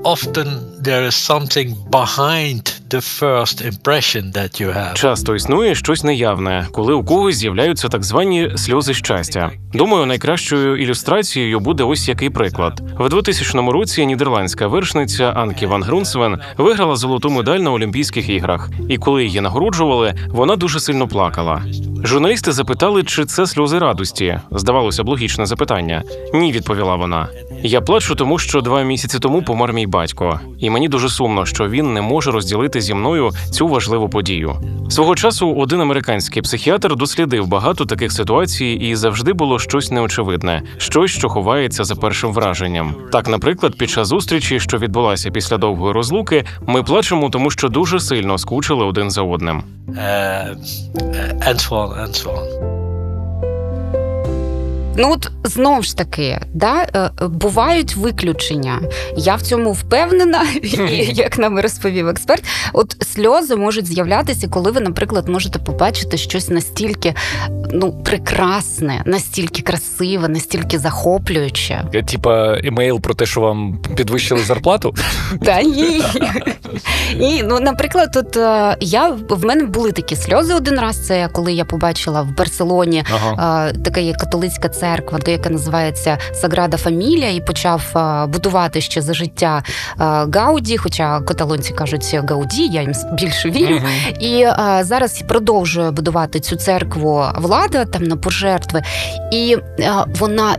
Often 0.03 0.48
there 0.81 1.03
is 1.03 1.15
something 1.15 1.75
behind 1.91 2.81
the 2.89 3.01
first 3.01 3.62
impression 3.62 4.31
that 4.31 4.62
you 4.62 4.74
have. 4.74 4.93
Часто 4.93 5.36
існує 5.36 5.75
щось 5.75 6.03
неявне, 6.03 6.67
коли 6.72 6.93
у 6.93 7.03
когось 7.03 7.36
з'являються 7.36 7.89
так 7.89 8.03
звані 8.03 8.51
сльози 8.55 8.93
щастя. 8.93 9.51
Думаю, 9.74 10.05
найкращою 10.05 10.75
ілюстрацією 10.75 11.60
буде 11.60 11.84
ось 11.84 12.08
який 12.08 12.29
приклад. 12.29 12.81
В 13.00 13.10
2000 13.10 13.72
році 13.72 14.05
нідерландська 14.05 14.67
вершниця 14.67 15.24
Анкі 15.24 15.65
Ван 15.65 15.84
Грунсвен 15.84 16.39
виграла 16.58 16.96
золоту 16.96 17.29
медаль 17.29 17.60
на 17.60 17.72
Олімпійських 17.72 18.29
іграх, 18.29 18.70
і 18.89 18.98
коли 18.98 19.24
її 19.24 19.41
нагороджували, 19.41 20.13
вона 20.27 20.55
дуже 20.55 20.79
сильно 20.79 21.08
плакала. 21.08 21.62
Журналісти 22.03 22.51
запитали, 22.51 23.03
чи 23.03 23.25
це 23.25 23.48
сльози 23.48 23.79
радості. 23.79 24.39
Здавалося 24.51 25.03
б, 25.03 25.10
логічне 25.10 25.46
запитання. 25.46 26.03
Ні, 26.34 26.51
відповіла 26.51 26.96
вона. 26.96 27.27
Я 27.63 27.82
плачу, 27.82 28.15
тому 28.15 28.39
що 28.39 28.62
два 28.62 28.82
місяці 28.82 29.20
тому 29.20 29.41
помер 29.41 29.74
мій 29.74 29.88
батько, 29.88 30.39
і 30.60 30.70
мені 30.70 30.88
дуже 30.88 31.10
сумно, 31.10 31.46
що 31.46 31.70
він 31.70 31.94
не 31.94 32.01
може 32.01 32.32
розділити 32.32 32.82
зі 32.82 32.94
мною 32.94 33.32
цю 33.51 33.68
важливу 33.68 34.10
подію. 34.10 34.56
Свого 34.89 35.15
часу 35.15 35.53
один 35.53 35.82
американський 35.82 36.41
психіатр 36.41 36.96
дослідив 36.96 37.48
багато 37.48 37.86
таких 37.86 38.12
ситуацій, 38.12 38.65
і 38.65 38.96
завжди 38.96 39.34
було 39.34 39.60
щось 39.60 39.91
неочевидне, 39.91 40.63
щось, 40.77 41.12
що 41.12 41.30
ховається 41.30 41.84
за 41.84 41.96
першим 41.96 42.34
враженням. 42.34 42.96
Так, 43.12 43.27
наприклад, 43.27 43.75
під 43.77 43.89
час 43.89 44.08
зустрічі, 44.08 44.60
що 44.60 44.77
відбулася 44.77 45.32
після 45.32 45.58
довгої 45.58 45.94
розлуки, 45.94 46.46
ми 46.68 46.84
плачемо, 46.84 47.30
тому 47.30 47.51
що 47.51 47.70
дуже 47.70 48.00
сильно 48.00 48.38
скучили 48.38 48.86
один 48.86 49.12
за 49.12 49.22
одним. 49.22 49.63
And 51.48 51.58
so 51.58 51.72
on, 51.72 51.89
and 52.03 52.13
so 52.13 52.27
on. 52.27 52.72
Ну 54.98 55.12
от 55.12 55.32
знову 55.51 55.84
ж 55.84 55.98
таки, 55.98 56.39
да, 56.53 56.81
е, 56.96 57.12
бувають 57.27 57.96
виключення. 57.96 58.79
Я 59.17 59.36
в 59.36 59.41
цьому 59.41 59.72
впевнена, 59.72 60.46
як 61.13 61.38
нам 61.38 61.60
розповів 61.60 62.08
експерт. 62.08 62.43
От 62.74 62.96
сльози 63.13 63.55
можуть 63.55 63.86
з'являтися, 63.88 64.48
коли 64.48 64.72
ви, 64.72 64.81
наприклад, 64.81 65.27
можете 65.29 65.60
побачити 65.60 66.17
щось 66.17 66.50
настільки 66.50 67.13
ну, 67.72 67.91
прекрасне, 67.91 69.01
настільки 69.05 69.62
красиве, 69.62 70.27
настільки 70.27 70.79
захоплююче. 70.79 71.84
Е, 71.93 72.03
Типа 72.03 72.58
емейл 72.63 73.01
про 73.01 73.13
те, 73.13 73.25
що 73.25 73.41
вам 73.41 73.77
підвищили 73.96 74.41
зарплату. 74.41 74.93
Та 75.46 75.62
ні. 75.62 76.01
Ні, 77.17 77.43
ну 77.46 77.60
наприклад, 77.60 78.15
от 78.15 78.38
е, 78.38 78.77
я 78.79 79.10
в 79.29 79.46
мене 79.46 79.63
були 79.63 79.91
такі 79.91 80.15
сльози 80.15 80.53
один 80.53 80.79
раз. 80.79 81.08
Це 81.08 81.29
коли 81.31 81.53
я 81.53 81.65
побачила 81.65 82.22
в 82.22 82.38
Барселоні 82.38 83.03
Ага. 83.13 83.74
така 83.86 84.00
є 84.00 84.13
католицька 84.13 84.70
церква, 84.70 85.20
де 85.25 85.38
яка 85.41 85.50
називається 85.50 86.17
Саграда 86.33 86.77
Фамілія, 86.77 87.29
і 87.31 87.41
почав 87.41 87.83
е, 87.95 88.25
будувати 88.27 88.81
ще 88.81 89.01
за 89.01 89.13
життя 89.13 89.63
е, 89.65 89.93
Гауді, 90.33 90.77
хоча 90.77 91.21
каталонці 91.21 91.74
кажуть 91.74 92.15
Гауді, 92.29 92.67
я 92.67 92.81
їм 92.81 92.93
більше 93.13 93.50
вірю. 93.50 93.75
Мгм. 93.75 93.88
І 94.19 94.41
е, 94.41 94.79
зараз 94.81 95.24
продовжує 95.27 95.91
будувати 95.91 96.39
цю 96.39 96.55
церкву 96.55 97.25
влада 97.36 97.86
там 97.86 98.03
на 98.03 98.15
пожертви, 98.15 98.81
і 99.31 99.57
вона. 100.19 100.57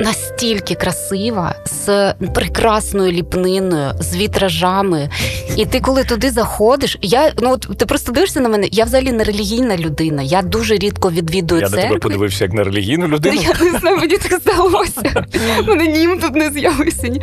Настільки 0.00 0.74
красива, 0.74 1.54
з 1.64 2.12
прекрасною 2.34 3.12
ліпниною, 3.12 3.90
з 4.00 4.16
вітражами. 4.16 5.10
І 5.56 5.66
ти, 5.66 5.80
коли 5.80 6.04
туди 6.04 6.30
заходиш, 6.30 6.98
я 7.02 7.32
ну 7.42 7.50
от 7.52 7.78
ти 7.78 7.86
просто 7.86 8.12
дивишся 8.12 8.40
на 8.40 8.48
мене. 8.48 8.68
Я 8.72 8.84
взагалі 8.84 9.12
не 9.12 9.24
релігійна 9.24 9.76
людина. 9.76 10.22
Я 10.22 10.42
дуже 10.42 10.74
рідко 10.74 11.10
відвідую 11.10 11.60
Я 11.60 11.68
на 11.68 11.76
тебе 11.76 11.98
подивився 11.98 12.44
як 12.44 12.52
на 12.52 12.64
релігійну 12.64 13.06
Ну, 13.08 13.14
людину. 13.14 13.40
я 13.42 13.72
не 13.72 13.78
знаю, 13.78 13.96
мені 13.96 14.16
так 14.18 14.40
здалося. 14.40 15.26
Мене 15.66 15.86
нім 15.86 16.18
тут 16.20 16.34
не 16.34 16.50
з'явився. 16.50 17.08
Ні. 17.08 17.20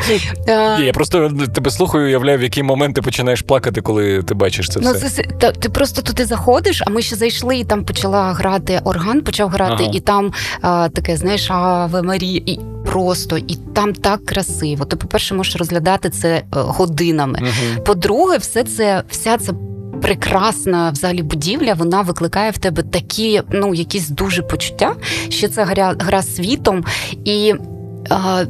Е, 0.48 0.78
Я 0.82 0.92
просто 0.94 1.32
тебе 1.56 1.72
слухаю, 1.72 2.06
уявляю, 2.06 2.38
в 2.38 2.44
який 2.44 2.64
момент 2.64 2.96
ти 2.96 3.02
починаєш 3.02 3.42
плакати, 3.42 3.82
коли 3.82 4.24
ти 4.24 4.34
бачиш 4.34 4.70
це 4.70 4.80
Ну, 4.84 4.92
все. 4.92 5.00
це, 5.00 5.10
це- 5.10 5.24
та, 5.40 5.52
ти 5.52 5.70
просто 5.70 6.02
туди 6.02 6.26
заходиш, 6.26 6.84
а 6.88 6.90
ми 6.90 7.02
ще 7.02 7.16
зайшли, 7.16 7.58
і 7.58 7.64
там 7.64 7.86
почала 7.86 8.34
грати 8.34 8.82
орган, 8.84 9.22
почав 9.22 9.50
грати, 9.50 9.84
Ага. 9.84 9.92
і 9.94 10.00
там 10.00 10.32
а, 10.62 10.90
таке, 10.90 11.18
знаєш, 11.18 11.52
Аве 11.52 12.02
Марія, 12.02 12.42
просто, 12.92 13.38
і 13.38 13.58
там 13.74 13.94
так 13.94 14.26
красиво. 14.26 14.86
Ти, 14.86 14.96
по-перше, 14.96 15.36
можеш 15.36 15.56
розглядати 15.56 16.10
це 16.10 16.30
е, 16.30 16.44
годинами. 16.52 17.40
Угу. 17.42 17.84
По-друге, 17.84 18.38
все 18.38 18.64
це, 18.64 19.04
вся 19.10 19.38
ця 19.38 19.54
прекрасна 20.02 20.90
взагалі 20.90 21.24
будівля, 21.24 21.74
вона 21.74 22.02
викликає 22.02 22.52
в 22.52 22.58
тебе 22.58 22.84
такі, 22.84 23.42
ну, 23.52 23.74
якісь 23.74 24.10
дуже 24.10 24.42
почуття. 24.42 24.96
Ще 25.30 25.48
це 25.48 25.64
гра, 25.64 25.96
гра 26.00 26.22
світом. 26.22 26.86
І. 27.26 27.54
А, 28.10 28.44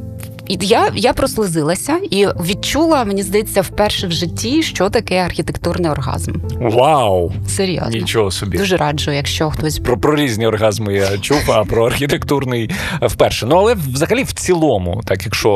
і 0.51 0.59
я, 0.61 0.91
я 0.95 1.13
прослизилася 1.13 1.99
і 2.11 2.27
відчула, 2.27 3.05
мені 3.05 3.23
здається, 3.23 3.61
вперше 3.61 4.07
в 4.07 4.11
житті, 4.11 4.63
що 4.63 4.89
таке 4.89 5.17
архітектурний 5.17 5.91
оргазм. 5.91 6.31
Вау! 6.59 7.31
Серйозно. 7.47 7.89
Нічого 7.89 8.31
собі. 8.31 8.57
Дуже 8.57 8.77
раджу, 8.77 9.11
якщо 9.11 9.49
хтось 9.51 9.79
Про, 9.79 9.97
про 9.97 10.15
різні 10.15 10.47
оргазми 10.47 10.93
я 10.93 11.17
чув, 11.17 11.51
а 11.51 11.63
про 11.63 11.85
архітектурний 11.85 12.69
вперше. 13.01 13.45
Ну 13.45 13.55
але 13.55 13.73
взагалі 13.73 14.23
в 14.23 14.33
цілому, 14.33 15.01
так 15.05 15.25
якщо 15.25 15.49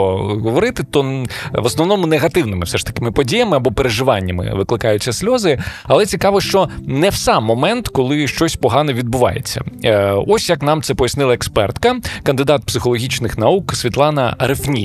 говорити, 0.43 0.83
то 0.91 1.25
в 1.53 1.65
основному 1.65 2.07
негативними 2.07 2.65
все 2.65 2.77
ж 2.77 2.85
такими 2.85 3.11
подіями 3.11 3.57
або 3.57 3.71
переживаннями 3.71 4.53
викликаються 4.53 5.13
сльози. 5.13 5.59
Але 5.83 6.05
цікаво, 6.05 6.41
що 6.41 6.69
не 6.87 7.09
в 7.09 7.15
сам 7.15 7.43
момент, 7.43 7.87
коли 7.87 8.27
щось 8.27 8.55
погане 8.55 8.93
відбувається. 8.93 9.61
Е, 9.83 10.11
ось 10.27 10.49
як 10.49 10.63
нам 10.63 10.81
це 10.81 10.93
пояснила 10.93 11.33
експертка, 11.33 11.95
кандидат 12.23 12.65
психологічних 12.65 13.37
наук 13.37 13.75
Світлана 13.75 14.35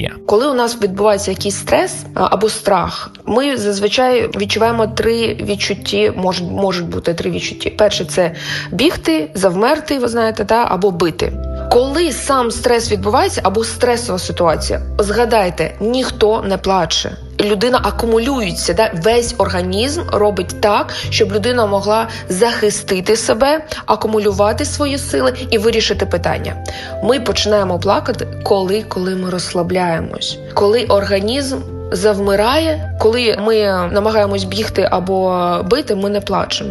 Рефнія. 0.00 0.26
Коли 0.26 0.48
у 0.48 0.54
нас 0.54 0.82
відбувається 0.82 1.30
якийсь 1.30 1.56
стрес 1.56 1.96
або 2.14 2.48
страх, 2.48 3.10
ми 3.26 3.56
зазвичай 3.56 4.28
відчуваємо 4.36 4.86
три 4.86 5.34
відчутті, 5.34 6.12
можуть, 6.16 6.50
можуть 6.50 6.86
бути 6.86 7.14
три 7.14 7.30
відчутті. 7.30 7.70
Перше 7.70 8.04
це 8.04 8.34
бігти, 8.72 9.30
завмерти, 9.34 9.98
ви 9.98 10.08
знаєте, 10.08 10.44
та, 10.44 10.66
або 10.68 10.90
бити. 10.90 11.32
Коли 11.70 12.12
сам 12.12 12.50
стрес 12.50 12.92
відбувається 12.92 13.40
або 13.44 13.64
стресова 13.64 14.18
ситуація, 14.18 14.82
згадайте, 14.98 15.74
ніхто 15.80 16.42
не 16.42 16.58
плаче. 16.58 17.16
Людина 17.40 17.80
акумулюється, 17.82 18.74
да? 18.74 18.90
весь 18.94 19.34
організм 19.38 20.02
робить 20.12 20.60
так, 20.60 20.94
щоб 21.10 21.32
людина 21.32 21.66
могла 21.66 22.08
захистити 22.28 23.16
себе, 23.16 23.64
акумулювати 23.86 24.64
свої 24.64 24.98
сили 24.98 25.34
і 25.50 25.58
вирішити 25.58 26.06
питання. 26.06 26.64
Ми 27.02 27.20
починаємо 27.20 27.78
плакати, 27.78 28.26
коли, 28.42 28.82
коли 28.82 29.16
ми 29.16 29.30
розслабляємось, 29.30 30.38
коли 30.54 30.84
організм. 30.84 31.58
Завмирає, 31.92 32.96
коли 32.98 33.36
ми 33.40 33.54
намагаємось 33.92 34.44
бігти 34.44 34.88
або 34.90 35.56
бити, 35.70 35.94
ми 35.94 36.10
не 36.10 36.20
плачемо. 36.20 36.70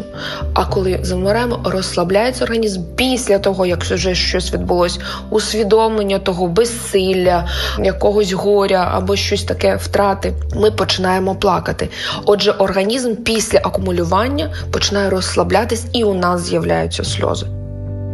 А 0.53 0.65
коли 0.65 0.99
завмираємо, 1.01 1.59
розслабляється 1.65 2.43
організм 2.43 2.81
після 2.95 3.39
того, 3.39 3.65
як 3.65 3.83
вже 3.83 4.15
щось 4.15 4.53
відбулось, 4.53 4.99
усвідомлення 5.29 6.19
того 6.19 6.47
безсилля, 6.47 7.47
якогось 7.83 8.31
горя 8.31 8.91
або 8.93 9.15
щось 9.15 9.43
таке 9.43 9.75
втрати. 9.75 10.33
Ми 10.55 10.71
починаємо 10.71 11.35
плакати. 11.35 11.89
Отже, 12.25 12.51
організм 12.51 13.15
після 13.15 13.59
акумулювання 13.59 14.53
починає 14.71 15.09
розслаблятись, 15.09 15.85
і 15.93 16.03
у 16.03 16.13
нас 16.13 16.41
з'являються 16.41 17.03
сльози. 17.03 17.58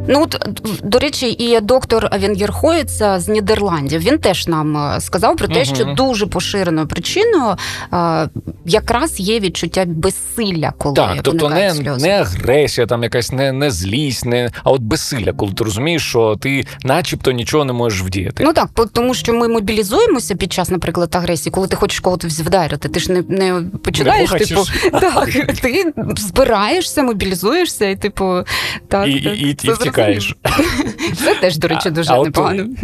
Ну 0.08 0.22
от 0.24 0.60
до 0.84 1.00
речі, 1.00 1.30
і 1.32 1.60
доктор 1.62 2.10
Венгерхоєц 2.22 2.92
з 3.18 3.28
Нідерландів 3.28 4.02
він 4.02 4.18
теж 4.18 4.48
нам 4.48 4.78
е, 4.78 5.02
сказав 5.02 5.36
про 5.36 5.48
те, 5.48 5.54
Мгм. 5.64 5.76
що 5.76 5.84
дуже 5.86 6.26
поширеною 6.28 6.88
причиною 6.88 7.56
е, 7.94 8.30
якраз 8.66 9.20
є 9.20 9.40
відчуття 9.40 9.84
безсилля, 9.88 10.74
коли 10.78 10.96
Так, 10.96 11.18
тобто 11.22 11.50
не, 11.50 11.72
сльози. 11.72 12.08
не 12.08 12.20
агресія, 12.22 12.88
там 12.88 13.04
якась 13.04 13.32
не, 13.32 13.52
не 13.52 13.72
злість, 13.72 14.26
не, 14.26 14.50
а 14.64 14.72
от 14.72 14.82
безсилля, 14.82 15.34
коли 15.34 15.52
ти 15.54 15.64
розумієш, 15.64 16.10
що 16.10 16.36
ти 16.42 16.66
начебто 16.84 17.32
нічого 17.32 17.66
не 17.66 17.74
можеш 17.74 18.02
вдіяти. 18.02 18.44
Ну 18.44 18.54
так, 18.54 18.70
тому 18.94 19.14
що 19.14 19.34
ми 19.34 19.48
мобілізуємося 19.48 20.36
під 20.36 20.54
час, 20.54 20.70
наприклад, 20.70 21.16
агресії, 21.16 21.52
коли 21.52 21.68
ти 21.68 21.76
хочеш 21.76 22.00
когось 22.00 22.40
вдарити. 22.40 22.90
Ти 22.90 23.00
ж 23.00 23.12
не, 23.12 23.24
не 23.30 23.62
починаєш, 23.84 24.32
Не 24.32 24.40
типу, 24.40 24.62
так, 25.00 25.30
ти 25.62 25.94
збираєшся, 26.18 27.04
мобілізуєшся, 27.04 27.86
і 27.90 27.96
типу 27.96 28.40
так, 28.88 29.08
І- 29.08 29.12
і- 29.12 29.22
так, 29.24 29.38
і- 29.38 29.50
і 29.50 29.54
це 29.54 29.68
втікаєш. 29.96 30.36
Це 31.24 31.36
теж, 31.36 31.58
до 31.58 31.68
речі, 31.68 31.90
дуже 31.90 32.14
а 32.14 32.18
от. 32.18 32.40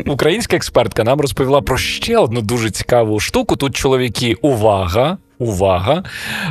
Українська 0.08 0.56
експертка 0.56 1.03
нам 1.03 1.22
розповіла 1.22 1.62
про 1.62 1.77
ще 1.77 2.18
одну 2.18 2.41
дуже 2.41 2.70
цікаву 2.70 3.20
штуку. 3.20 3.56
Тут 3.56 3.75
чоловіки, 3.75 4.36
увага, 4.41 5.18
увага, 5.39 6.03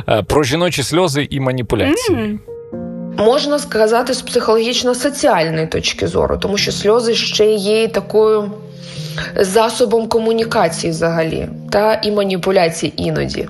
е, 0.09 0.23
про 0.23 0.43
жіночі 0.43 0.83
сльози 0.83 1.27
і 1.29 1.39
маніпуляції. 1.39 2.17
М. 2.17 2.39
Можна 3.17 3.59
сказати 3.59 4.13
з 4.13 4.23
психологічно-соціальної 4.23 5.67
точки 5.67 6.07
зору, 6.07 6.37
тому 6.37 6.57
що 6.57 6.71
сльози 6.71 7.15
ще 7.15 7.51
є 7.53 7.87
такою 7.87 8.51
засобом 9.35 10.07
комунікації 10.07 10.91
взагалі, 10.91 11.47
та 11.71 11.93
і 12.03 12.11
маніпуляції 12.11 12.93
іноді. 12.95 13.47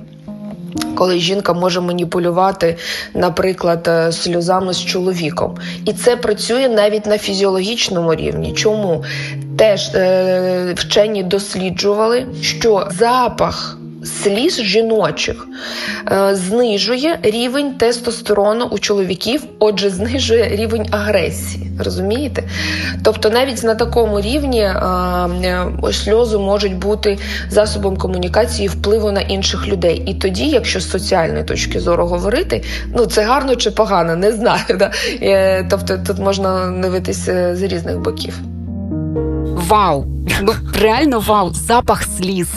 Коли 0.96 1.20
жінка 1.20 1.54
може 1.54 1.82
маніпулювати, 1.82 2.78
наприклад, 3.14 3.88
е, 3.88 4.12
сльозами 4.12 4.74
з 4.74 4.86
чоловіком, 4.86 5.58
і 5.86 5.94
це 5.94 6.16
працює 6.16 6.70
навіть 6.70 7.06
на 7.06 7.18
фізіологічному 7.18 8.16
рівні. 8.16 8.54
Чому 8.54 9.04
теж 9.58 9.96
е, 9.96 10.74
вчені 10.78 11.24
досліджували, 11.24 12.26
що 12.42 12.88
запах 12.92 13.78
сліз 14.04 14.62
жіночих 14.62 15.48
е, 16.12 16.36
знижує 16.36 17.20
рівень 17.24 17.74
тестостерону 17.74 18.66
у 18.66 18.80
чоловіків, 18.80 19.44
отже, 19.60 19.90
знижує 19.90 20.50
рівень 20.50 20.86
агресії. 20.92 21.72
Розумієте? 21.80 22.44
Тобто, 23.04 23.30
навіть 23.30 23.64
на 23.64 23.76
такому 23.76 24.22
рівні 24.22 24.62
е, 24.62 24.74
е, 25.44 25.68
сльози 25.94 26.38
можуть 26.38 26.76
бути 26.76 27.18
засобом 27.50 27.98
комунікації 27.98 28.68
впливу 28.68 29.12
на 29.12 29.22
інших 29.22 29.68
людей. 29.68 30.04
І 30.06 30.14
тоді, 30.14 30.50
якщо 30.50 30.80
з 30.80 30.90
соціальної 30.90 31.44
точки 31.44 31.80
зору 31.80 32.06
говорити, 32.06 32.64
ну 32.96 33.06
це 33.06 33.24
гарно 33.24 33.56
чи 33.56 33.72
погано, 33.72 34.16
не 34.16 34.32
знаю. 34.32 34.64
Да? 34.80 34.92
Тобто 35.70 35.98
тут 36.08 36.20
можна 36.20 36.72
дивитися 36.82 37.56
з 37.56 37.62
різних 37.62 38.00
боків. 38.00 38.40
Вау! 39.56 40.06
Ну 40.42 40.54
реально 40.82 41.20
вау! 41.20 41.54
Запах 41.54 42.04
сліз. 42.18 42.50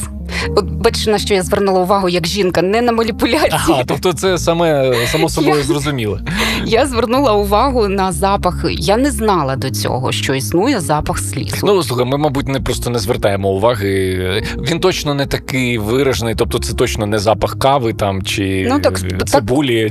От 0.56 0.74
бачиш, 0.84 1.06
на 1.06 1.18
що 1.18 1.34
я 1.34 1.42
звернула 1.42 1.80
увагу 1.80 2.08
як 2.08 2.26
жінка, 2.26 2.62
не 2.62 2.82
на 2.82 2.92
маніпуляції. 2.92 3.50
Ага, 3.52 3.84
тобто 3.86 4.12
це 4.12 4.38
саме 4.38 4.94
само 5.12 5.28
собою 5.34 5.62
зрозуміло. 5.62 6.20
Я 6.66 6.86
звернула 6.86 7.32
увагу 7.32 7.88
на 7.88 8.12
запах. 8.12 8.64
Я 8.70 8.96
не 8.96 9.10
знала 9.10 9.56
до 9.56 9.70
цього, 9.70 10.12
що 10.12 10.34
існує 10.34 10.80
запах 10.80 11.18
сліз. 11.18 11.54
Ну 11.62 11.82
слухай, 11.82 12.06
ми, 12.06 12.18
мабуть, 12.18 12.48
не 12.48 12.60
просто 12.60 12.90
не 12.90 12.98
звертаємо 12.98 13.48
уваги. 13.48 14.42
Він 14.70 14.80
точно 14.80 15.14
не 15.14 15.26
такий 15.26 15.78
виражений, 15.78 16.34
тобто 16.34 16.58
це 16.58 16.74
точно 16.74 17.06
не 17.06 17.18
запах 17.18 17.58
кави 17.58 17.92
там 17.92 18.22
чи 18.22 18.66
Ну, 18.70 18.80
так, 18.80 19.00
е, 19.04 19.16
так, 19.16 19.42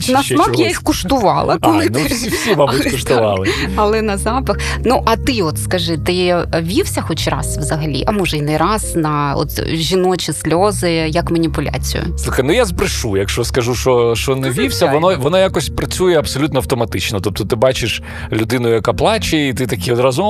чи 0.02 0.12
на 0.14 0.24
ще 0.24 0.36
смак 0.36 0.46
чогось. 0.46 0.60
я 0.60 0.68
їх 0.68 0.82
куштувала. 0.82 1.58
А, 1.62 1.68
Коли 1.68 1.88
ну 1.90 2.00
всі, 2.06 2.30
всі, 2.30 2.56
мабуть, 2.56 2.82
Але 2.82 2.92
куштували. 2.92 3.48
Але 3.76 4.02
на 4.02 4.18
запах. 4.18 4.58
Ну 4.86 5.04
а 5.06 5.16
ти, 5.16 5.42
от 5.42 5.58
скажи, 5.58 5.98
ти 5.98 6.38
вівся 6.62 7.02
хоч 7.02 7.28
раз 7.28 7.58
взагалі, 7.58 8.04
а 8.08 8.12
може 8.12 8.38
й 8.38 8.42
не 8.42 8.58
раз 8.58 8.96
на 8.96 9.36
от 9.38 9.68
жіночі 9.68 10.34
сльози 10.34 10.83
як 10.92 11.32
маніпуляцію? 11.32 12.04
Слухай, 12.18 12.46
ну 12.46 12.54
я 12.54 12.66
збрешу, 12.66 13.18
якщо 13.18 13.44
скажу, 13.44 13.76
що, 13.76 14.16
що 14.16 14.36
не 14.36 14.48
Ну, 14.48 14.54
вівся, 14.54 14.86
воно, 14.92 15.18
воно 15.20 15.38
якось 15.40 15.70
працює 15.70 16.16
абсолютно 16.18 16.60
автоматично. 16.60 17.20
Тобто 17.20 17.46
ти 17.46 17.56
бачиш 17.56 18.02
людину, 18.32 18.70
яка 18.70 18.94
плаче, 18.94 19.48
і 19.48 19.54
ти 19.54 19.68
такий 19.68 19.94
одразу. 19.94 20.24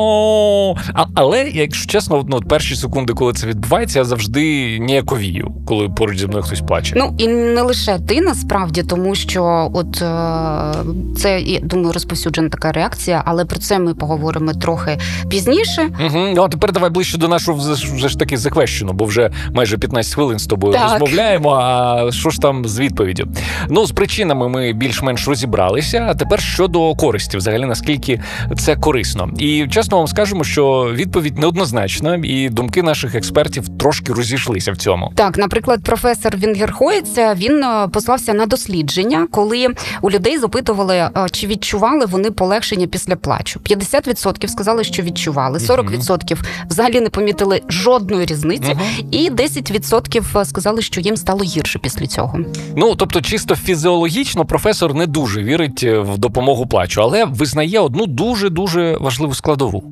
А, 0.94 1.06
але, 1.16 1.50
якщо 1.50 1.92
чесно, 1.92 2.26
ну, 2.28 2.40
перші 2.42 2.76
секунди, 2.76 3.14
коли 3.14 3.34
це 3.34 3.48
відбувається, 3.48 4.00
я 4.00 4.06
завжди 4.06 4.80
ніяковію, 4.80 5.52
коли 5.68 5.90
поруч 5.90 6.20
зі 6.20 6.28
мною 6.28 6.44
хтось 6.44 6.62
плаче. 6.62 6.94
Ну 6.98 7.16
і 7.18 7.28
не 7.28 7.62
лише 7.62 8.00
ти 8.00 8.22
насправді, 8.22 8.84
тому 8.84 9.16
що 9.16 9.72
от 9.74 10.02
е, 10.02 10.74
це 11.18 11.42
я 11.42 11.60
думаю 11.60 11.92
розповсюджена 11.92 12.50
така 12.50 12.72
реакція, 12.72 13.24
але 13.26 13.46
про 13.46 13.60
це 13.60 13.80
ми 13.80 13.94
поговоримо 13.94 14.54
трохи 14.54 14.98
пізніше. 15.30 15.82
Угу. 16.06 16.20
Ну, 16.36 16.44
а 16.44 16.48
тепер 16.48 16.72
давай 16.72 16.90
ближче 16.90 17.18
до 17.18 17.28
нашого 17.28 17.58
вже 17.74 18.08
ж- 18.10 18.20
таки 18.20 18.38
заквещену, 18.38 18.94
бо 18.94 19.06
вже 19.06 19.32
майже 19.54 19.78
15 19.78 20.14
хвилин 20.16 20.40
з 20.44 20.48
тобою 20.48 20.74
Так. 20.74 20.92
розмовляємо. 20.92 21.50
А 21.54 22.12
що 22.12 22.30
ж 22.30 22.42
там 22.42 22.66
з 22.66 22.80
відповіддю? 22.80 23.28
Ну, 23.70 23.86
з 23.86 23.92
причинами 23.92 24.50
ми 24.50 24.74
більш-менш 24.74 25.28
розібралися. 25.28 26.08
А 26.10 26.16
тепер 26.16 26.42
щодо 26.42 26.96
користі, 26.96 27.38
взагалі 27.38 27.66
наскільки 27.66 28.22
це 28.58 28.76
корисно. 28.76 29.30
І 29.40 29.68
чесно 29.68 29.98
вам 29.98 30.08
скажемо, 30.08 30.44
що 30.44 30.90
відповідь 30.94 31.38
неоднозначна, 31.38 32.20
і 32.24 32.50
думки 32.50 32.84
наших 32.84 33.16
експертів 33.16 33.68
трошки 33.80 34.14
розійшлися 34.14 34.72
в 34.72 34.78
цьому. 34.78 35.12
Так, 35.16 35.38
наприклад, 35.38 35.84
професор 35.84 36.38
Вінгерхоєць 36.38 37.18
він 37.36 37.64
е, 37.64 37.88
послався 37.94 38.34
на 38.34 38.46
дослідження, 38.46 39.28
коли 39.32 39.68
у 40.02 40.12
людей 40.12 40.38
запитували, 40.38 40.96
е, 40.96 41.12
чи 41.32 41.48
відчували 41.48 42.06
вони 42.06 42.32
полегшення 42.32 42.88
після 42.88 43.16
плачу. 43.16 43.60
50% 43.60 44.48
сказали, 44.48 44.84
що 44.84 45.04
відчували, 45.04 45.60
40% 45.60 46.38
взагалі 46.70 47.02
не 47.02 47.10
помітили 47.10 47.62
жодної 47.70 48.26
різниці, 48.26 48.74
Мгм. 48.74 48.82
і 49.12 49.30
10% 49.30 50.33
сказали, 50.46 50.82
що 50.82 51.02
їм 51.02 51.18
стало 51.18 51.44
гірше 51.44 51.80
після 51.80 52.08
цього. 52.08 52.40
Ну 52.76 52.96
тобто, 52.96 53.22
чисто 53.22 53.56
фізіологічно, 53.56 54.46
професор 54.46 54.94
не 54.94 55.08
дуже 55.08 55.44
вірить 55.44 55.84
е, 55.84 56.00
в 56.00 56.18
допомогу 56.18 56.68
плачу, 56.68 57.02
але 57.02 57.26
визнає 57.26 57.80
одну 57.80 58.06
дуже 58.06 58.50
дуже 58.50 58.98
важливу 58.98 59.34
складову. 59.34 59.84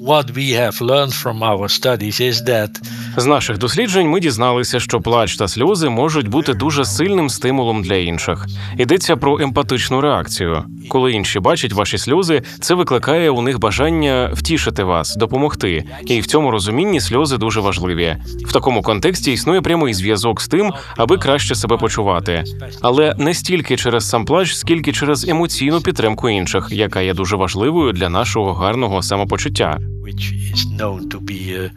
What 0.00 0.30
we 0.34 0.52
have 0.52 0.80
learned 0.80 1.12
from 1.12 1.42
our 1.42 1.68
studies 1.68 2.20
is 2.20 2.44
that 2.48 2.82
З 3.16 3.26
наших 3.26 3.58
досліджень 3.58 4.08
ми 4.08 4.20
дізналися, 4.20 4.80
що 4.80 5.00
плач 5.00 5.36
та 5.36 5.48
сльози 5.48 5.88
можуть 5.88 6.28
бути 6.28 6.54
дуже 6.54 6.84
сильним 6.84 7.30
стимулом 7.30 7.82
для 7.82 7.94
інших. 7.94 8.46
Йдеться 8.78 9.16
про 9.16 9.40
емпатичну 9.40 10.00
реакцію. 10.00 10.64
Коли 10.88 11.12
інші 11.12 11.40
бачать 11.40 11.72
ваші 11.72 11.98
сльози, 11.98 12.42
це 12.60 12.74
викликає 12.74 13.30
у 13.30 13.42
них 13.42 13.58
бажання 13.58 14.30
втішити 14.32 14.84
вас, 14.84 15.16
допомогти. 15.16 15.84
І 16.06 16.20
в 16.20 16.26
цьому 16.26 16.50
розумінні 16.50 17.00
сльози 17.00 17.36
дуже 17.36 17.60
важливі. 17.60 18.16
В 18.46 18.52
такому 18.52 18.82
контексті 18.82 19.32
існує 19.32 19.60
прямий 19.60 19.94
зв'язок 19.94 20.40
з 20.40 20.48
тим, 20.48 20.72
аби 20.96 21.18
краще 21.18 21.54
себе 21.54 21.76
почувати. 21.76 22.44
Але 22.82 23.14
не 23.18 23.34
стільки 23.34 23.76
через 23.76 24.08
сам 24.08 24.24
плач, 24.24 24.54
скільки 24.54 24.92
через 24.92 25.28
емоційну 25.28 25.80
підтримку 25.80 26.28
інших, 26.28 26.68
яка 26.70 27.00
є 27.00 27.14
дуже 27.14 27.36
важливою 27.36 27.92
для 27.92 28.08
нашого 28.08 28.54
гарного 28.54 29.02
самопочуття. 29.02 29.78
Which 30.02 30.32
is 30.52 30.66
known 30.78 31.08
to 31.08 31.20
be 31.20 31.40
uh, 31.56 31.68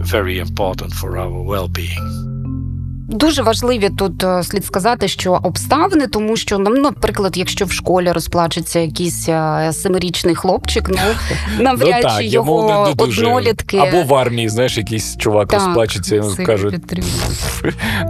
very 0.00 0.38
important 0.38 0.92
for 0.92 1.18
our 1.18 1.42
well-being. 1.52 2.30
Дуже 3.10 3.42
важливі 3.42 3.90
тут 3.98 4.24
е, 4.24 4.42
слід 4.42 4.64
сказати, 4.64 5.08
що 5.08 5.32
обставини, 5.42 6.06
тому 6.06 6.36
що 6.36 6.58
нам, 6.58 6.74
наприклад, 6.74 7.36
якщо 7.36 7.64
в 7.64 7.72
школі 7.72 8.12
розплачеться 8.12 8.78
якийсь 8.78 9.28
е, 9.28 9.70
семирічний 9.72 10.34
хлопчик, 10.34 10.88
ну 10.88 10.96
навряд 11.64 12.12
чи 12.18 12.24
йому 12.24 12.56
його 12.56 12.88
не 12.88 12.94
дуже. 12.94 13.26
однолітки. 13.26 13.78
Або 13.78 14.02
в 14.02 14.14
армії, 14.14 14.48
знаєш, 14.48 14.78
якийсь 14.78 15.16
чувак 15.16 15.48
Так, 15.48 15.60
розплачеться 15.60 16.16
і 16.16 16.44
кажуть, 16.44 16.74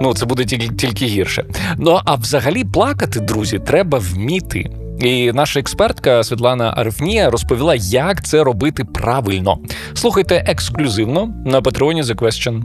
ну 0.01 0.15
це 0.15 0.27
буде 0.27 0.45
тільки, 0.45 0.69
тільки 0.69 1.07
гірше. 1.07 1.45
Ну 1.79 2.01
а 2.05 2.15
взагалі 2.15 2.65
плакати, 2.65 3.21
друзі, 3.21 3.59
треба 3.59 3.99
вміти. 3.99 4.71
І 5.01 5.33
наша 5.33 5.61
експертка 5.61 6.25
Світлана 6.25 6.75
Арифнія 6.77 7.31
розповіла, 7.31 7.75
як 7.75 8.25
це 8.25 8.45
робити 8.45 8.85
правильно. 8.85 9.59
Слухайте 9.95 10.45
ексклюзивно 10.47 11.35
на 11.47 11.63
Патреоні 11.63 12.03
The 12.03 12.15
Question. 12.15 12.63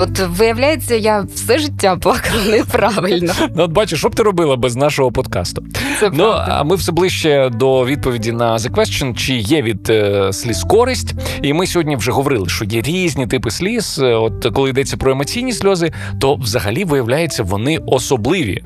От 0.00 0.18
виявляється, 0.18 0.94
я 0.94 1.26
все 1.34 1.58
життя 1.58 1.96
плакала 1.96 2.44
неправильно. 2.50 3.32
Ну, 3.56 3.62
от 3.62 3.70
бачиш, 3.72 3.98
що 3.98 4.08
б 4.08 4.14
ти 4.14 4.22
робила 4.22 4.56
без 4.56 4.76
нашого 4.76 5.12
подкасту? 5.12 5.64
Це 6.00 6.10
Ну 6.10 6.16
правда. 6.16 6.46
а 6.48 6.62
ми 6.64 6.76
все 6.76 6.92
ближче 6.92 7.50
до 7.54 7.86
відповіді 7.86 8.32
на 8.32 8.56
The 8.56 8.70
Question, 8.70 9.14
чи 9.14 9.34
є 9.34 9.62
від 9.62 9.90
е, 9.90 10.32
сліз 10.32 10.64
користь. 10.64 11.14
І 11.42 11.52
ми 11.52 11.66
сьогодні 11.66 11.96
вже 11.96 12.10
говорили, 12.12 12.48
що 12.48 12.64
є 12.64 12.82
різні 12.82 13.26
типи 13.26 13.50
сліз. 13.50 13.98
От 14.02 14.46
коли 14.54 14.70
йдеться 14.70 14.96
про 14.96 15.12
емоційні 15.12 15.52
сльози, 15.52 15.92
то 16.20 16.34
взагалі 16.34 16.84
виявляється 16.84 17.42
вони 17.42 17.78
особливі. 17.86 18.62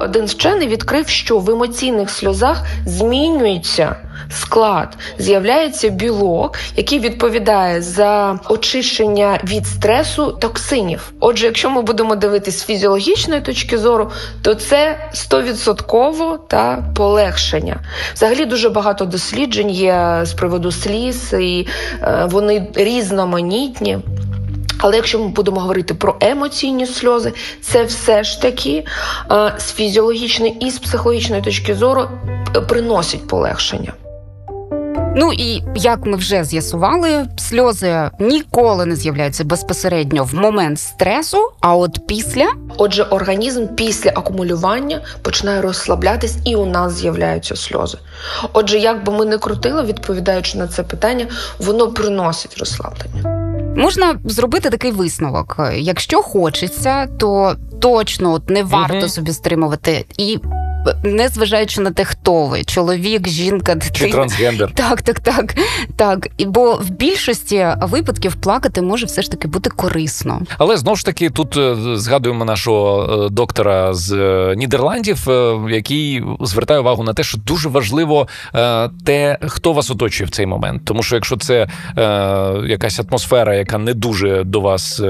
Один 0.00 0.24
вчений 0.24 0.68
відкрив, 0.68 1.08
що 1.08 1.38
в 1.38 1.50
емоційних 1.50 2.10
сльозах 2.10 2.62
змінюється 2.86 3.96
склад, 4.30 4.96
з'являється 5.18 5.88
білок, 5.88 6.58
який 6.76 6.98
відповідає 6.98 7.82
за 7.82 8.38
очищення 8.48 9.40
від 9.44 9.66
стресу 9.66 10.32
токсинів. 10.32 11.12
Отже, 11.20 11.46
якщо 11.46 11.70
ми 11.70 11.82
будемо 11.82 12.16
дивитись 12.16 12.58
з 12.58 12.64
фізіологічної 12.64 13.40
точки 13.40 13.78
зору, 13.78 14.10
то 14.42 14.54
це 14.54 14.96
100% 15.14 16.38
та 16.48 16.84
полегшення. 16.96 17.76
Взагалі 18.14 18.44
дуже 18.44 18.68
багато 18.68 19.04
досліджень 19.04 19.70
є 19.70 20.20
з 20.22 20.32
приводу 20.32 20.72
сліз, 20.72 21.34
і 21.40 21.66
е, 22.02 22.28
вони 22.30 22.66
різноманітні. 22.74 23.98
Але 24.78 24.96
якщо 24.96 25.18
ми 25.18 25.28
будемо 25.28 25.60
говорити 25.60 25.94
про 25.94 26.16
емоційні 26.20 26.86
сльози, 26.86 27.32
це 27.60 27.84
все 27.84 28.24
ж 28.24 28.42
таки 28.42 28.84
е, 29.30 29.54
з 29.58 29.72
фізіологічної 29.72 30.56
і 30.66 30.70
з 30.70 30.78
психологічної 30.78 31.42
точки 31.42 31.74
зору 31.74 32.08
е, 32.56 32.60
приносить 32.60 33.28
полегшення. 33.28 33.92
Ну 35.20 35.32
і 35.32 35.62
як 35.74 36.06
ми 36.06 36.16
вже 36.16 36.44
з'ясували, 36.44 37.26
сльози 37.36 38.10
ніколи 38.20 38.86
не 38.86 38.96
з'являються 38.96 39.44
безпосередньо 39.44 40.24
в 40.24 40.34
момент 40.34 40.80
стресу, 40.80 41.38
а 41.60 41.76
от 41.76 42.06
після 42.06 42.46
Отже, 42.76 43.02
організм 43.02 43.66
після 43.66 44.10
акумулювання 44.10 45.00
починає 45.22 45.60
розслаблятись, 45.60 46.36
і 46.44 46.56
у 46.56 46.66
нас 46.66 46.92
з'являються 46.92 47.56
сльози. 47.56 47.98
Отже, 48.52 48.78
як 48.78 49.04
би 49.04 49.12
ми 49.12 49.24
не 49.24 49.38
крутили, 49.38 49.82
відповідаючи 49.82 50.58
на 50.58 50.68
це 50.68 50.82
питання, 50.82 51.26
воно 51.58 51.92
приносить 51.92 52.58
розслаблення. 52.58 53.37
Можна 53.78 54.20
зробити 54.24 54.70
такий 54.70 54.90
висновок. 54.90 55.60
Якщо 55.74 56.22
хочеться, 56.22 57.06
то 57.06 57.56
точно 57.80 58.32
от 58.32 58.50
не 58.50 58.62
варто 58.62 58.98
угу. 58.98 59.08
собі 59.08 59.32
стримувати 59.32 60.04
і. 60.18 60.38
Не 61.02 61.28
зважаючи 61.28 61.80
на 61.80 61.90
те, 61.90 62.04
хто 62.04 62.46
ви, 62.46 62.64
чоловік, 62.64 63.28
жінка, 63.28 63.76
Чи 63.92 64.10
трансгендер? 64.10 64.70
Так, 64.74 65.02
так, 65.02 65.20
так, 65.20 65.54
так. 65.96 66.28
І 66.36 66.46
бо 66.46 66.74
в 66.74 66.90
більшості 66.90 67.66
випадків 67.82 68.34
плакати 68.34 68.82
може 68.82 69.06
все 69.06 69.22
ж 69.22 69.30
таки 69.30 69.48
бути 69.48 69.70
корисно. 69.70 70.40
Але 70.58 70.76
знову 70.76 70.96
ж 70.96 71.04
таки, 71.04 71.30
тут 71.30 71.56
е, 71.56 71.76
згадуємо 71.96 72.44
нашого 72.44 73.08
е, 73.26 73.28
доктора 73.28 73.94
з 73.94 74.12
е, 74.12 74.54
Нідерландів, 74.56 75.28
який 75.70 76.24
звертає 76.40 76.80
увагу 76.80 77.02
на 77.02 77.14
те, 77.14 77.22
що 77.22 77.38
дуже 77.38 77.68
важливо 77.68 78.28
те, 79.04 79.38
хто 79.42 79.72
вас 79.72 79.90
оточує 79.90 80.26
в 80.26 80.30
цей 80.30 80.46
момент. 80.46 80.82
Тому 80.84 81.02
що 81.02 81.14
якщо 81.14 81.36
це 81.36 81.68
якась 82.66 83.00
атмосфера, 83.00 83.54
яка 83.54 83.78
не 83.78 83.94
дуже 83.94 84.44
до 84.44 84.60
вас 84.60 85.02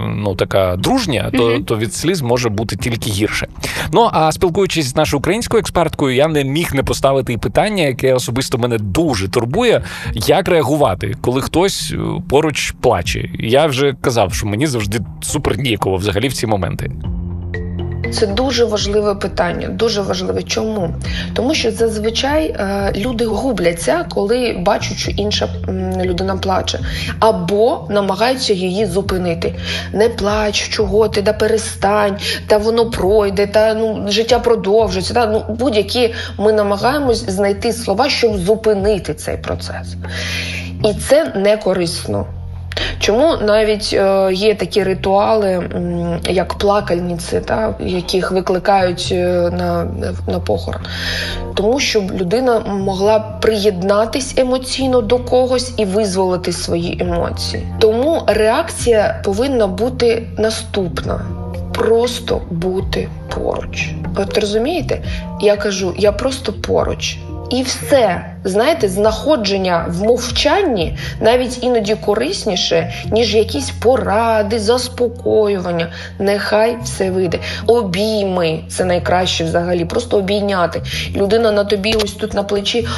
ну 0.00 0.34
така 0.34 0.76
дружня, 0.76 1.30
то, 1.32 1.58
то 1.58 1.76
від 1.76 1.94
сліз 1.94 2.22
може 2.22 2.48
бути 2.48 2.76
тільки 2.76 3.10
гірше. 3.10 3.46
Ну 3.92 4.10
а 4.12 4.32
спілкуючись 4.32 4.86
з 4.86 4.96
нашою 4.96 5.15
українською 5.16 5.60
експерткою, 5.60 6.16
я 6.16 6.28
не 6.28 6.44
міг 6.44 6.74
не 6.74 6.82
поставити 6.82 7.32
і 7.32 7.36
питання, 7.36 7.82
яке 7.82 8.14
особисто 8.14 8.58
мене 8.58 8.78
дуже 8.78 9.28
турбує: 9.28 9.82
як 10.14 10.48
реагувати, 10.48 11.14
коли 11.20 11.42
хтось 11.42 11.92
е, 11.92 11.98
поруч 12.28 12.74
плаче. 12.80 13.28
Я 13.38 13.66
вже 13.66 13.94
казав, 14.00 14.34
що 14.34 14.46
мені 14.46 14.66
завжди 14.66 15.00
супер 15.20 15.58
ніяково 15.58 15.96
взагалі 15.96 16.28
в 16.28 16.32
ці 16.32 16.46
моменти. 16.46 16.90
Це 18.12 18.26
дуже 18.26 18.64
важливе 18.64 19.14
питання. 19.14 19.68
Дуже 19.68 20.02
важливе. 20.02 20.42
Чому? 20.42 20.94
Тому 21.34 21.54
що 21.54 21.70
зазвичай 21.70 22.46
е, 22.46 22.92
люди 22.96 23.24
губляться, 23.24 24.06
коли 24.08 24.56
бачать, 24.58 24.96
що 24.96 25.10
інша 25.10 25.48
людина 26.04 26.36
плаче, 26.36 26.80
або 27.20 27.86
намагаються 27.90 28.52
її 28.52 28.86
зупинити. 28.86 29.54
Не 29.92 30.08
плач, 30.08 30.68
чого 30.68 31.08
ти, 31.08 31.22
да 31.22 31.32
перестань, 31.32 32.16
та 32.46 32.56
воно 32.56 32.90
пройде, 32.90 33.46
та 33.46 33.74
ну 33.74 34.04
життя 34.08 34.38
продовжиться. 34.38 35.14
Та 35.14 35.26
ну 35.26 35.44
будь-які 35.48 36.14
ми 36.38 36.52
намагаємось 36.52 37.30
знайти 37.30 37.72
слова, 37.72 38.10
щоб 38.10 38.36
зупинити 38.38 39.14
цей 39.14 39.36
процес. 39.36 39.96
І 40.84 40.94
це 40.94 41.32
не 41.34 41.56
корисно. 41.56 42.26
Чому 42.98 43.36
навіть 43.36 43.90
е, 43.92 44.30
є 44.32 44.54
такі 44.54 44.82
ритуали, 44.82 45.70
як 46.28 46.54
плакальниці, 46.54 47.40
та, 47.40 47.74
яких 47.80 48.30
викликають 48.32 49.08
е, 49.12 49.50
на, 49.58 49.86
на 50.28 50.40
похорон? 50.40 50.82
Тому 51.54 51.80
щоб 51.80 52.12
людина 52.12 52.60
могла 52.60 53.18
приєднатись 53.18 54.34
емоційно 54.38 55.00
до 55.00 55.18
когось 55.18 55.74
і 55.76 55.84
визволити 55.84 56.52
свої 56.52 56.98
емоції. 57.00 57.68
Тому 57.78 58.22
реакція 58.26 59.20
повинна 59.24 59.66
бути 59.66 60.22
наступна. 60.38 61.20
Просто 61.74 62.40
бути 62.50 63.08
поруч. 63.34 63.90
От 64.16 64.38
розумієте? 64.38 65.02
Я 65.40 65.56
кажу, 65.56 65.94
я 65.98 66.12
просто 66.12 66.52
поруч. 66.52 67.18
І 67.50 67.62
все, 67.62 68.26
знаєте, 68.44 68.88
знаходження 68.88 69.86
в 69.88 70.02
мовчанні 70.02 70.98
навіть 71.20 71.64
іноді 71.64 71.94
корисніше, 71.94 72.92
ніж 73.10 73.34
якісь 73.34 73.70
поради, 73.70 74.58
заспокоювання. 74.58 75.92
Нехай 76.18 76.76
все 76.84 77.10
вийде. 77.10 77.38
Обійми 77.66 78.60
це 78.68 78.84
найкраще 78.84 79.44
взагалі. 79.44 79.84
Просто 79.84 80.18
обійняти. 80.18 80.82
Людина 81.16 81.52
на 81.52 81.64
тобі, 81.64 81.94
ось 81.94 82.12
тут 82.12 82.34
на 82.34 82.42
плечі 82.42 82.88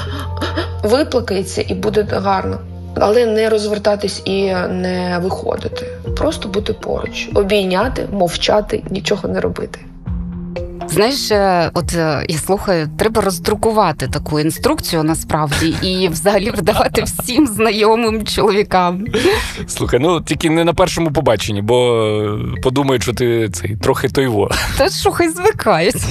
виплакається 0.82 1.64
і 1.68 1.74
буде 1.74 2.06
гарно. 2.10 2.58
Але 3.00 3.26
не 3.26 3.48
розвертатись 3.48 4.22
і 4.24 4.42
не 4.70 5.18
виходити. 5.22 5.86
Просто 6.16 6.48
бути 6.48 6.72
поруч, 6.72 7.28
обійняти, 7.34 8.06
мовчати, 8.12 8.82
нічого 8.90 9.28
не 9.28 9.40
робити. 9.40 9.80
Знаєш, 10.90 11.30
е, 11.30 11.70
от 11.74 11.94
е, 11.94 12.26
я 12.28 12.38
слухаю, 12.38 12.88
треба 12.98 13.22
роздрукувати 13.22 14.08
таку 14.08 14.40
інструкцію 14.40 15.02
насправді 15.02 15.74
і 15.82 16.08
взагалі 16.08 16.50
видавати 16.50 17.02
всім 17.02 17.46
знайомим 17.46 18.26
чоловікам. 18.26 19.04
Слухай, 19.66 20.00
ну 20.00 20.20
тільки 20.20 20.50
не 20.50 20.64
на 20.64 20.74
першому 20.74 21.10
побаченні, 21.10 21.62
бо 21.62 22.04
е, 22.56 22.60
подумають, 22.62 23.02
що 23.02 23.12
ти 23.12 23.48
цей 23.48 23.76
трохи 23.76 24.08
тойво. 24.08 24.50
Та 24.78 24.90
що 24.90 25.10
хай 25.10 25.28
звикають. 25.28 25.96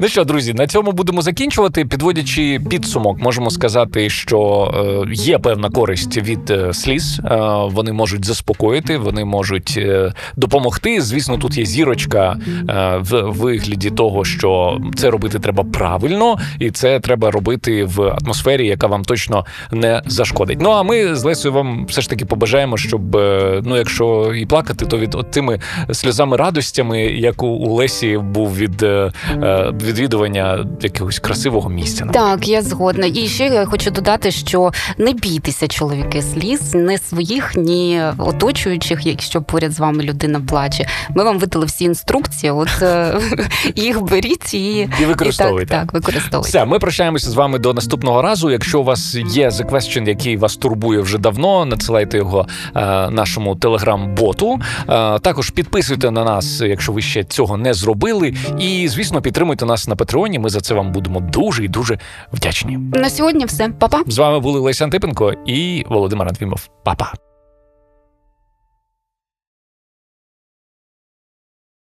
Ну 0.00 0.08
що, 0.08 0.24
друзі, 0.24 0.54
на 0.54 0.66
цьому 0.66 0.92
будемо 0.92 1.22
закінчувати. 1.22 1.84
Підводячи 1.84 2.60
підсумок, 2.70 3.20
можемо 3.20 3.50
сказати, 3.50 4.10
що 4.10 4.70
є 5.12 5.38
певна 5.38 5.70
користь 5.70 6.16
від 6.16 6.52
сліз. 6.72 7.20
Вони 7.64 7.92
можуть 7.92 8.24
заспокоїти, 8.24 8.98
вони 8.98 9.24
можуть 9.24 9.80
допомогти. 10.36 11.00
Звісно, 11.00 11.38
тут 11.38 11.58
є 11.58 11.64
зірочка 11.64 12.36
в 13.00 13.32
вигляді 13.64 13.90
того, 13.90 14.24
що 14.24 14.80
це 14.96 15.10
робити 15.10 15.38
треба 15.38 15.64
правильно, 15.64 16.38
і 16.58 16.70
це 16.70 17.00
треба 17.00 17.30
робити 17.30 17.84
в 17.84 18.18
атмосфері, 18.22 18.66
яка 18.66 18.86
вам 18.86 19.04
точно 19.04 19.46
не 19.70 20.02
зашкодить. 20.06 20.58
Ну 20.60 20.70
а 20.70 20.82
ми 20.82 21.16
з 21.16 21.24
Лесою 21.24 21.54
вам 21.54 21.86
все 21.86 22.00
ж 22.00 22.10
таки 22.10 22.24
побажаємо, 22.24 22.76
щоб 22.76 23.16
е, 23.16 23.62
ну, 23.64 23.76
якщо 23.76 24.34
і 24.36 24.46
плакати, 24.46 24.86
то 24.86 24.98
від 24.98 25.14
от 25.14 25.30
тими 25.30 25.60
сльозами 25.92 26.36
радостями, 26.36 27.02
як 27.02 27.42
у, 27.42 27.74
Лесі 27.74 28.18
був 28.18 28.56
від 28.56 28.82
е, 28.82 29.12
е, 29.30 29.72
відвідування 29.82 30.66
якогось 30.82 31.18
красивого 31.18 31.70
місця. 31.70 32.06
Так, 32.12 32.48
я 32.48 32.62
згодна. 32.62 33.06
І 33.06 33.26
ще 33.26 33.46
я 33.46 33.64
хочу 33.64 33.90
додати, 33.90 34.30
що 34.30 34.72
не 34.98 35.12
бійтеся 35.12 35.68
чоловіки 35.68 36.22
сліз, 36.22 36.74
не 36.74 36.98
своїх, 36.98 37.56
ні 37.56 38.02
оточуючих, 38.18 39.06
якщо 39.06 39.42
поряд 39.42 39.72
з 39.72 39.80
вами 39.80 40.02
людина 40.02 40.40
плаче. 40.48 40.86
Ми 41.14 41.24
вам 41.24 41.38
видали 41.38 41.66
всі 41.66 41.84
інструкції. 41.84 42.52
От 42.52 42.68
їх 43.76 44.02
беріть 44.02 44.54
і, 44.54 44.88
І 45.00 45.04
використовуйте. 45.04 45.64
І 45.64 45.66
так, 45.66 45.80
так, 45.80 45.92
використовуйте. 45.94 46.48
Все, 46.48 46.64
ми 46.64 46.78
прощаємося 46.78 47.30
з 47.30 47.34
вами 47.34 47.58
до 47.58 47.74
наступного 47.74 48.22
разу. 48.22 48.50
Якщо 48.50 48.80
у 48.80 48.84
вас 48.84 49.14
є 49.14 49.48
The 49.48 49.70
Question, 49.70 50.08
який 50.08 50.36
вас 50.36 50.56
турбує 50.56 51.00
вже 51.00 51.18
давно, 51.18 51.64
надсилайте 51.64 52.16
його 52.16 52.46
е, 52.76 52.80
нашому 53.10 53.56
телеграм-боту. 53.56 54.60
Е, 54.88 55.18
також 55.18 55.50
підписуйте 55.50 56.10
на 56.10 56.24
нас, 56.24 56.60
якщо 56.60 56.92
ви 56.92 57.02
ще 57.02 57.24
цього 57.24 57.56
не 57.56 57.74
зробили. 57.74 58.34
І, 58.58 58.88
звісно, 58.88 59.22
підтримуйте 59.22 59.66
нас 59.66 59.88
на 59.88 59.96
Патреоні. 59.96 60.38
Ми 60.38 60.48
за 60.48 60.60
це 60.60 60.74
вам 60.74 60.92
будемо 60.92 61.20
дуже 61.20 61.64
і 61.64 61.68
дуже 61.68 61.98
вдячні. 62.32 62.78
На 62.92 63.10
сьогодні 63.10 63.44
все. 63.44 63.68
Па-па. 63.68 64.02
З 64.06 64.18
вами 64.18 64.40
були 64.40 64.60
Леся 64.60 64.84
Антипенко 64.84 65.32
і 65.46 65.84
Володимир 65.88 66.28
Антвімов. 66.28 66.68
Па-па. 66.84 67.33